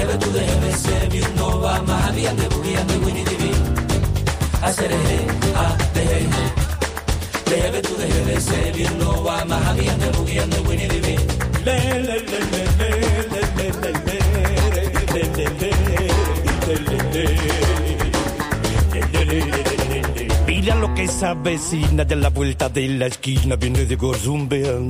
[0.09, 2.77] Haceré, ah, de, Dejebe tu dejebe se vi un no va más bien del boogie
[2.79, 3.57] and the winnie the pooh.
[4.63, 4.97] Haceré,
[5.55, 6.05] ah, de,
[7.51, 10.89] Dejebe tu dejebe se vi un no va más bien del boogie and the winnie
[10.89, 11.65] the pooh.
[11.65, 12.91] Le, le, le, le, le,
[13.33, 14.15] le, le, le, le, le,
[15.03, 15.35] le,
[19.25, 19.43] le, le,
[19.85, 20.29] le, le.
[20.47, 24.89] Mira lo que se avecina de la vuelta de la esquina, viene de Gorzumbean.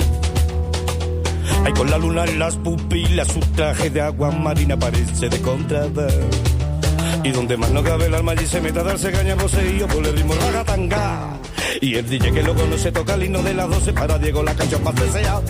[1.64, 6.09] Ay, con la luna en las pupilas, su traje de agua marina parece de contrabando.
[7.24, 10.07] Y donde más no cabe el alma allí se mete a darse caña poseído por
[10.07, 11.38] el ritmo ragatanga.
[11.80, 14.55] Y el DJ que lo conoce toca el himno de las 12 para Diego la
[14.55, 15.42] canción más deseada.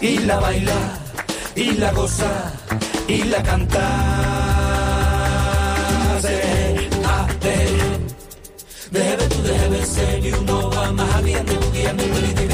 [0.00, 0.98] y la baila,
[1.56, 2.52] y la goza,
[3.08, 3.80] y la canta.
[6.20, 12.53] Seré, ah, de, Dejebe tu dejebe se vi un no va más bien de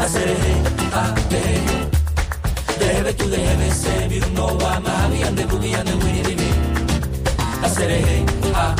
[0.00, 1.60] hacer hey, ah, de hey.
[2.78, 6.48] Dehebe tu dehebe se bir no wa mavi ande bugi ande wini dibi.
[7.62, 8.24] Hacer hey,
[8.54, 8.74] ah,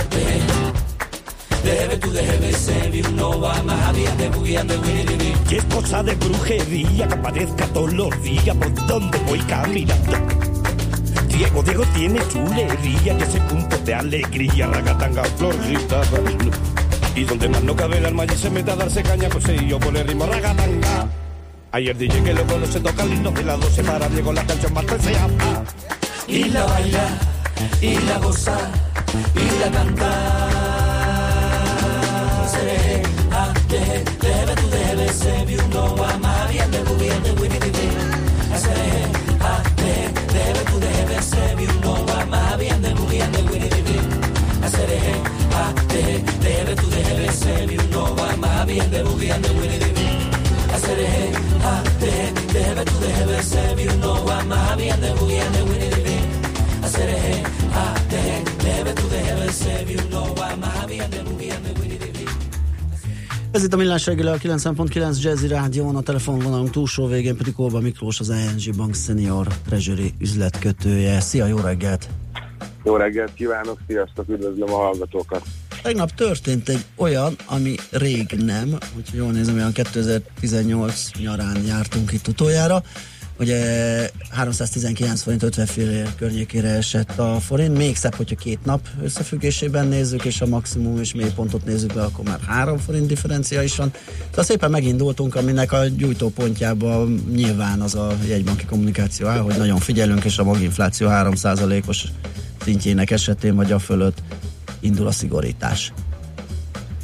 [1.65, 5.31] de tu dehebe se bir no wa mavi ande bugi ande wini dibi.
[5.51, 10.17] Y es cosa de brujería que aparezca todos los días por donde voy caminando.
[11.29, 16.19] Diego, Diego tiene chulería que ese punto de alegría, ragatanga, flor, guitarra,
[17.15, 19.67] y donde más no cabe el alma y se mete a darse caña, pues sí,
[19.67, 21.09] yo por el ritmo ragatanga.
[21.73, 24.87] Ayer DJ que lo conoce toca el de la 12 para Diego la canción más
[24.87, 25.65] deseada.
[26.27, 27.19] y la baila,
[27.81, 28.59] y la goza,
[29.35, 30.11] y la canta.
[32.51, 33.79] Seré, ah, de,
[34.27, 35.71] debe tu debe se vi un
[49.31, 50.21] I know where they living.
[50.73, 50.79] I
[51.65, 55.65] ha, they head, they have to the heaven, Sam, you know I'm Miami, I know
[55.69, 56.27] where they living.
[56.83, 57.47] I said,
[57.77, 61.37] ha, they head, they have to the heaven, Sam, you know I'm Miami, I know
[61.37, 61.51] where.
[63.53, 67.81] Ez itt a Millás reggele a 90.9 Jazzy Rádión, a telefonvonalunk túlsó végén pedig Kóba
[67.81, 71.21] Miklós, az ING Bank Senior Treasury üzletkötője.
[71.21, 72.09] Szia, jó reggelt!
[72.85, 75.43] Jó reggelt kívánok, sziasztok, üdvözlöm a hallgatókat!
[75.83, 82.29] Tegnap történt egy olyan, ami rég nem, hogyha jól nézem, olyan 2018 nyarán jártunk itt
[82.29, 82.83] utoljára,
[83.39, 89.87] ugye 319 forint 50 fillér környékére esett a forint, még szebb, hogyha két nap összefüggésében
[89.87, 93.91] nézzük, és a maximum és mélypontot nézzük be, akkor már 3 forint differencia is van.
[94.31, 100.25] Tehát szépen megindultunk, aminek a gyújtópontjában nyilván az a jegybanki kommunikáció áll, hogy nagyon figyelünk,
[100.25, 102.05] és a maginfláció 3%-os
[102.65, 104.23] szintjének esetén vagy a fölött
[104.81, 105.93] indul a szigorítás.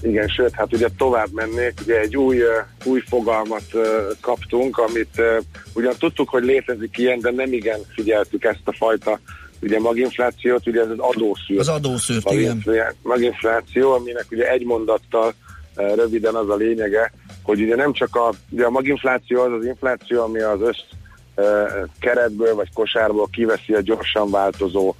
[0.03, 2.43] Igen, sőt, hát ugye tovább mennék, ugye egy új,
[2.85, 3.65] új fogalmat
[4.20, 5.23] kaptunk, amit
[5.74, 9.20] ugyan tudtuk, hogy létezik ilyen, de nem igen figyeltük ezt a fajta
[9.61, 11.61] ugye maginflációt, ugye ez az adószűrt.
[11.61, 12.62] Az adószűrt, igen.
[12.65, 15.35] Maginfl- Maginfláció, aminek ugye egy mondattal
[15.74, 17.12] röviden az a lényege,
[17.43, 20.81] hogy ugye nem csak a, ugye a maginfláció az az infláció, ami az össz
[21.98, 24.94] keretből vagy kosárból kiveszi a gyorsan változó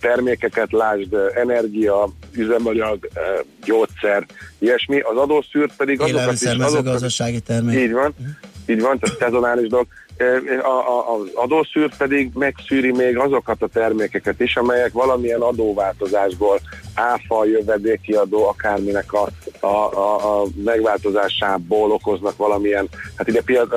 [0.00, 3.08] termékeket, lásd energia, üzemanyag,
[3.64, 4.26] gyógyszer,
[4.58, 5.00] ilyesmi.
[5.00, 6.42] Az adószűrt pedig azokat is...
[6.42, 7.78] Azokat, mezőgazdasági termék.
[7.78, 8.14] így van,
[8.68, 9.86] így van, tehát szezonális dolog.
[10.62, 16.60] A, az adószűr pedig megszűri még azokat a termékeket is, amelyek valamilyen adóváltozásból,
[16.94, 19.28] áfa, jövedéki adó, akárminek a,
[19.60, 19.66] a,
[19.96, 23.68] a, a megváltozásából okoznak valamilyen, hát ugye piac,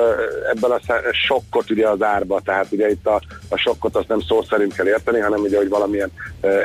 [0.54, 0.80] ebben a
[1.26, 4.86] sokkot ugye az árba, tehát ugye itt a, a sokkot azt nem szó szerint kell
[4.86, 6.12] érteni, hanem ugye, hogy valamilyen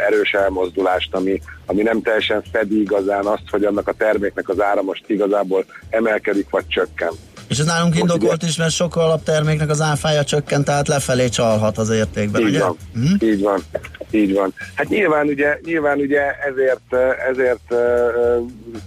[0.08, 4.82] erős elmozdulást, ami, ami nem teljesen fedi igazán azt, hogy annak a terméknek az ára
[4.82, 7.12] most igazából emelkedik vagy csökken.
[7.48, 11.78] És ez nálunk Most indokolt is, mert sok alapterméknek az áfája csökkent, tehát lefelé csalhat
[11.78, 12.60] az értékben, Így ugye?
[12.60, 12.78] van,
[13.22, 13.64] így van,
[14.11, 14.53] így van.
[14.76, 16.94] Hát nyilván ugye, nyilván ugye ezért,
[17.30, 17.74] ezért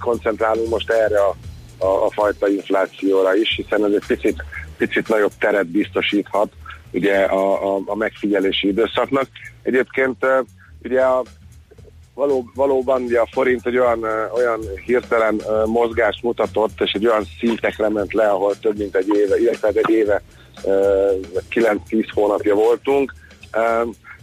[0.01, 1.37] koncentrálunk most erre a,
[1.85, 4.45] a, a fajta inflációra is, hiszen ez egy picit,
[4.77, 6.53] picit nagyobb teret biztosíthat
[6.91, 9.27] ugye a, a, a megfigyelési időszaknak.
[9.62, 10.27] Egyébként
[10.82, 11.23] ugye a
[12.21, 17.89] való, valóban ugye a forint egy olyan, olyan hirtelen mozgást mutatott, és egy olyan szintekre
[17.89, 20.23] ment le, ahol több mint egy éve, illetve egy éve
[20.65, 21.11] ö,
[21.51, 23.15] 9-10 hónapja voltunk.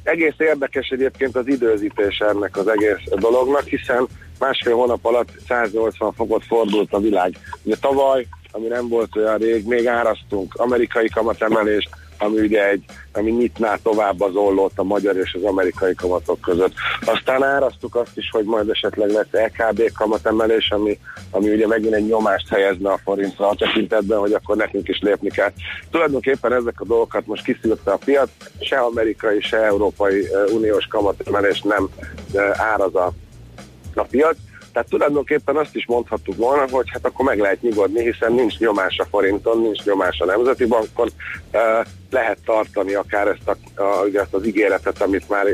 [0.03, 4.07] Egész érdekes egyébként az időzítés ennek az egész dolognak, hiszen
[4.39, 7.37] másfél hónap alatt 180 fokot fordult a világ.
[7.63, 12.83] Ugye tavaly, ami nem volt olyan rég, még árasztunk amerikai kamatemelést, ami ugye egy,
[13.13, 16.73] ami nyitná tovább az ollót a magyar és az amerikai kamatok között.
[17.05, 20.99] Aztán árasztuk azt is, hogy majd esetleg lesz EKB kamatemelés, ami,
[21.31, 25.29] ami ugye megint egy nyomást helyezne a forintra a tekintetben, hogy akkor nekünk is lépni
[25.29, 25.51] kell.
[25.91, 28.29] Tulajdonképpen ezek a dolgokat most kiszűrte a piac,
[28.59, 31.89] se amerikai, se európai uniós kamatemelés nem
[32.53, 33.11] áraz a,
[33.95, 34.37] a piac.
[34.77, 38.97] Tehát tulajdonképpen azt is mondhattuk volna, hogy hát akkor meg lehet nyugodni, hiszen nincs nyomás
[38.97, 41.09] a forinton, nincs nyomás a Nemzeti Bankon,
[41.51, 45.45] eh, lehet tartani akár ezt, a, a, ugye ezt az ígéretet, amit már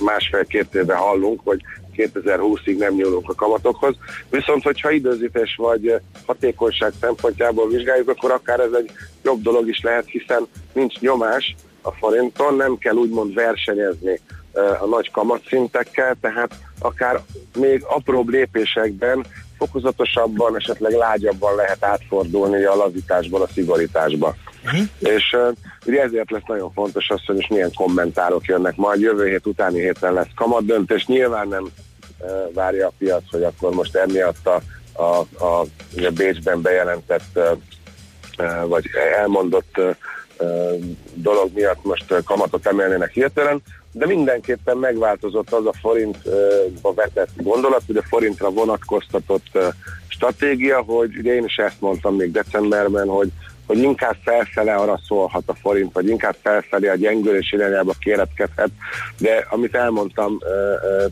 [0.00, 1.60] másfél-két éve hallunk, hogy
[1.96, 3.96] 2020-ig nem nyúlunk a kamatokhoz.
[4.30, 5.94] Viszont, hogyha időzítés vagy
[6.26, 8.90] hatékonyság szempontjából vizsgáljuk, akkor akár ez egy
[9.22, 14.20] jobb dolog is lehet, hiszen nincs nyomás a forinton, nem kell úgymond versenyezni
[14.80, 17.20] a nagy kamatszintekkel, tehát akár
[17.58, 19.26] még apróbb lépésekben
[19.58, 24.34] fokozatosabban, esetleg lágyabban lehet átfordulni a lazításból a szigorításba.
[24.64, 24.80] Uh-huh.
[24.98, 25.52] És uh,
[25.86, 29.00] ugye ezért lesz nagyon fontos az, hogy most milyen kommentárok jönnek majd.
[29.00, 31.06] Jövő hét utáni héten lesz kamatdöntés.
[31.06, 34.60] Nyilván nem uh, várja a piac, hogy akkor most emiatt a,
[35.02, 35.64] a, a
[35.96, 37.44] ugye Bécsben bejelentett uh,
[38.38, 38.84] uh, vagy
[39.16, 39.96] elmondott uh,
[41.14, 43.62] dolog miatt most kamatot emelnének hirtelen,
[43.92, 49.58] de mindenképpen megváltozott az a forintba vetett gondolat, hogy a forintra vonatkoztatott
[50.08, 53.30] stratégia, hogy ugye én is ezt mondtam még decemberben, hogy
[53.66, 58.70] hogy inkább felfele arra szólhat a forint, vagy inkább felfelé a gyengülés irányába kéretkedhet,
[59.18, 60.38] de amit elmondtam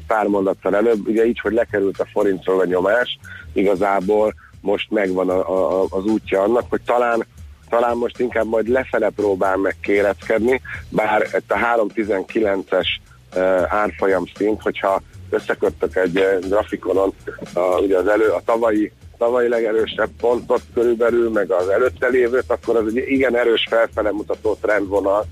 [0.06, 3.18] pár mondattal előbb, ugye így, hogy lekerült a forintról a nyomás,
[3.52, 7.26] igazából most megvan a, a, az útja annak, hogy talán
[7.70, 12.86] talán most inkább majd lefele próbál meg kéreckedni, bár itt a 3.19-es
[13.34, 17.14] uh, árfolyam szint, hogyha összeköttök egy grafikonon
[17.54, 22.76] a, ugye az elő, a tavalyi tavalyi legerősebb pontot körülbelül, meg az előtte lévőt, akkor
[22.76, 25.26] az egy igen erős felfele mutató trendvonal,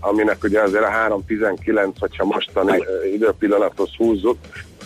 [0.00, 2.84] aminek ugye azért a 3.19, hogyha mostani
[3.14, 4.36] időpillanathoz húzzuk,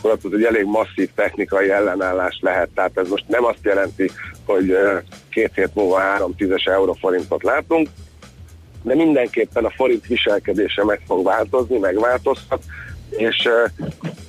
[0.05, 2.68] akkor az egy elég masszív technikai ellenállás lehet.
[2.74, 4.10] Tehát ez most nem azt jelenti,
[4.47, 4.76] hogy
[5.31, 7.89] két hét múlva 3.10-es euróforintot látunk,
[8.82, 12.62] de mindenképpen a forint viselkedése meg fog változni, megváltozhat,
[13.10, 13.48] és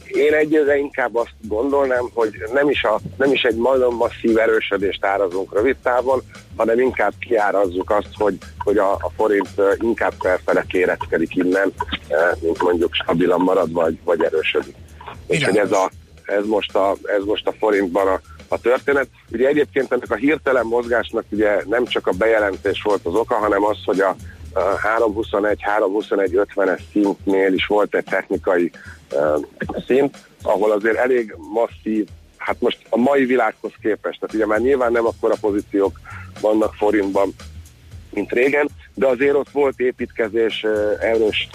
[0.06, 5.06] én egyre inkább azt gondolnám, hogy nem is, a, nem is egy nagyon masszív erősödést
[5.06, 6.22] árazunk rövid távon,
[6.56, 11.74] hanem inkább kiárazzuk azt, hogy, hogy a, a forint inkább felfele kéreckedik innen,
[12.40, 14.76] mint mondjuk stabilan marad, vagy, vagy erősödik.
[15.28, 15.92] És hogy ez, a,
[16.26, 19.08] ez, most a, ez most a forintban a, a történet.
[19.32, 23.64] Ugye egyébként ennek a hirtelen mozgásnak ugye nem csak a bejelentés volt az oka, hanem
[23.64, 24.16] az, hogy a,
[24.54, 28.72] a 321-321-50-es szintnél is volt egy technikai
[29.12, 29.46] uh,
[29.88, 32.08] szint, ahol azért elég masszív,
[32.38, 36.00] hát most a mai világhoz képest, tehát ugye már nyilván nem akkora pozíciók
[36.42, 37.34] vannak forintban,
[38.14, 40.66] mint régen, de azért ott volt építkezés,
[41.00, 41.50] erős,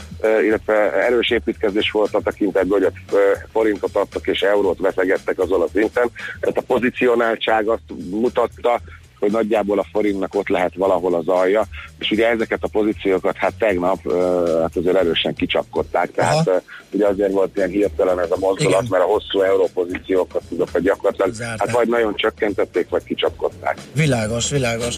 [0.45, 3.17] illetve erős építkezés volt a tekintetben, hogy a
[3.53, 6.11] forintot adtak és eurót veszegettek azon a szinten.
[6.41, 8.81] Tehát a pozicionáltság azt mutatta,
[9.21, 11.65] hogy nagyjából a forintnak ott lehet valahol az alja,
[11.99, 14.13] és ugye ezeket a pozíciókat hát tegnap
[14.61, 16.55] hát azért erősen kicsapkodták, tehát uh,
[16.91, 18.87] ugye azért volt ilyen hirtelen ez a mozdulat, Igen.
[18.91, 21.67] mert a hosszú európozíciókat tudok, hogy gyakorlatilag Zárták.
[21.67, 23.79] hát vagy nagyon csökkentették, vagy kicsapkodták.
[23.93, 24.97] Világos, világos.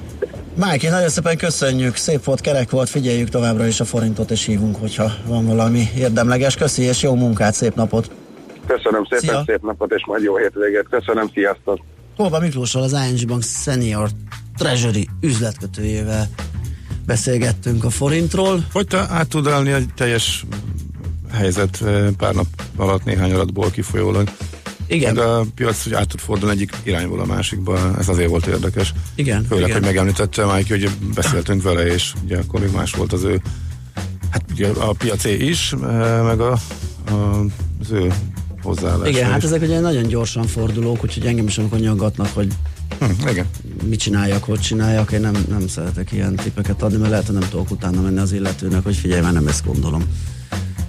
[0.55, 4.77] Májki, nagyon szépen köszönjük, szép volt, kerek volt, figyeljük továbbra is a forintot, és hívunk,
[4.77, 6.57] hogyha van valami érdemleges.
[6.57, 8.11] Köszi, és jó munkát, szép napot!
[8.66, 9.43] Köszönöm szépen, Szia.
[9.47, 10.87] szép napot, és majd jó hétvégét.
[10.91, 11.79] Köszönöm, sziasztok!
[12.16, 14.09] Holba Miklóssal, az ING Bank Senior
[14.57, 16.27] Treasury üzletkötőjével
[17.07, 18.65] beszélgettünk a forintról.
[18.73, 20.45] Hogy te át tud állni egy teljes
[21.33, 22.47] helyzet eh, pár nap
[22.77, 24.29] alatt, néhány adatból kifolyólag.
[24.93, 25.14] Igen.
[25.14, 28.93] Meg a piac hogy át tud fordulni egyik irányból a másikba, ez azért volt érdekes.
[29.14, 29.77] Igen, Főleg, igen.
[29.77, 33.40] hogy megemlítette Mike, hogy beszéltünk vele, és ugye akkor még más volt az ő,
[34.31, 35.74] hát ugye a piacé is,
[36.24, 36.52] meg a,
[37.10, 37.40] a,
[37.81, 38.12] az ő
[38.62, 39.44] hozzáállása Igen, hát is.
[39.44, 42.48] ezek ugye nagyon gyorsan fordulók, úgyhogy engem is amikor nyaggatnak, hogy
[42.98, 43.47] hm, igen.
[43.85, 47.48] mit csináljak, hogy csináljak, én nem, nem szeretek ilyen tippeket adni, mert lehet, hogy nem
[47.48, 50.05] tudok utána menni az illetőnek, hogy figyelj, már nem ezt gondolom.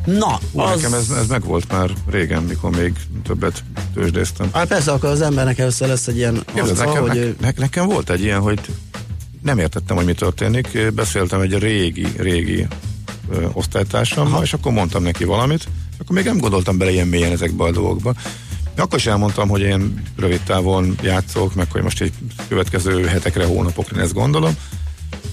[0.05, 0.81] Na, Hú, az...
[0.81, 2.93] Nekem ez, ez megvolt már régen, mikor még
[3.23, 3.63] többet
[3.93, 4.49] tőzsdéztem.
[4.53, 7.53] Hát persze, akkor az embernek először lesz egy ilyen Képzeld, arca, nekem, hogy ne, ne,
[7.55, 8.59] nekem volt egy ilyen, hogy
[9.41, 10.91] nem értettem, hogy mi történik.
[10.93, 12.67] Beszéltem egy régi, régi
[13.29, 15.67] ö, osztálytársammal, és akkor mondtam neki valamit,
[15.99, 18.13] akkor még nem gondoltam bele ilyen mélyen ezekbe a dolgokba.
[18.77, 22.13] Akkor is elmondtam, hogy én rövid távon játszok, meg hogy most egy
[22.47, 24.57] következő hetekre, hónapokra én ezt gondolom,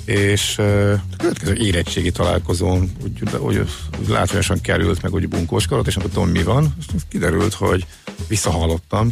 [0.04, 3.58] és a következő érettségi találkozón úgy, úgy,
[4.00, 6.74] úgy látványosan került, meg úgy bunkóskodott, és nem tudtam, mi van.
[6.78, 7.86] És kiderült, hogy
[8.28, 9.08] visszahallottam,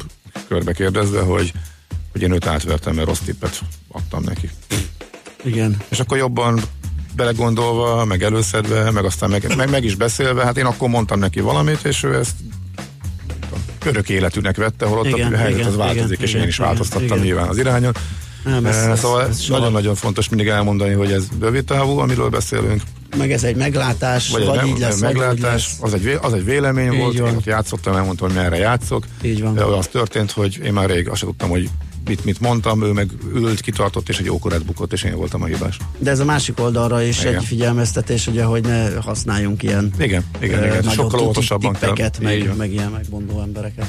[0.49, 1.53] körbe kérdezve, hogy,
[2.13, 4.51] hogy én őt átvertem, mert rossz tippet adtam neki.
[5.45, 5.77] Igen.
[5.89, 6.61] És akkor jobban
[7.17, 11.41] belegondolva, meg előszedve, meg aztán meg, meg, meg is beszélve, hát én akkor mondtam neki
[11.41, 12.37] valamit, és ő ezt
[13.85, 16.55] örök életűnek vette, holott Igen, a helyzet igen, az változik, igen, és én igen, is
[16.55, 17.19] igen, változtattam igen.
[17.19, 17.95] nyilván az irányon.
[18.45, 22.29] Nem, ez- Eh, ez- szóval ez nagyon-nagyon fontos mindig elmondani, hogy ez rövid távú, amiről
[22.29, 22.83] beszélünk.
[23.17, 25.77] Meg ez egy meglátás, vagy, Vagy, egy így lesz, meglátás, vagy lesz.
[25.81, 27.29] az egy, az egy vélemény Így volt, van.
[27.31, 29.07] én ott játszottam, elmondtam, hogy merre játszok.
[29.23, 29.55] Így van.
[29.55, 31.69] De az történt, hogy én már rég azt tudtam, hogy
[32.07, 35.47] mit, mit mondtam, ő meg ült, kitartott, és egy ókorát bukott, és én voltam a
[35.47, 35.77] hibás.
[35.99, 37.35] De ez a másik oldalra is Igen.
[37.35, 40.83] egy figyelmeztetés, ugye, hogy ne használjunk ilyen Igen, igen, ö, igen.
[40.83, 41.93] Sokkal óvatosabban kell.
[42.23, 43.87] meg, meg ilyen megmondó embereket.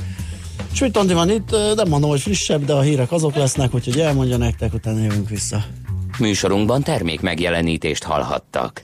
[0.73, 4.37] Sőt, Andi van itt, nem mondom, hogy frissebb, de a hírek azok lesznek, úgyhogy elmondja
[4.37, 5.65] nektek, utána jövünk vissza.
[6.19, 8.77] Műsorunkban termék megjelenítést hallhattak.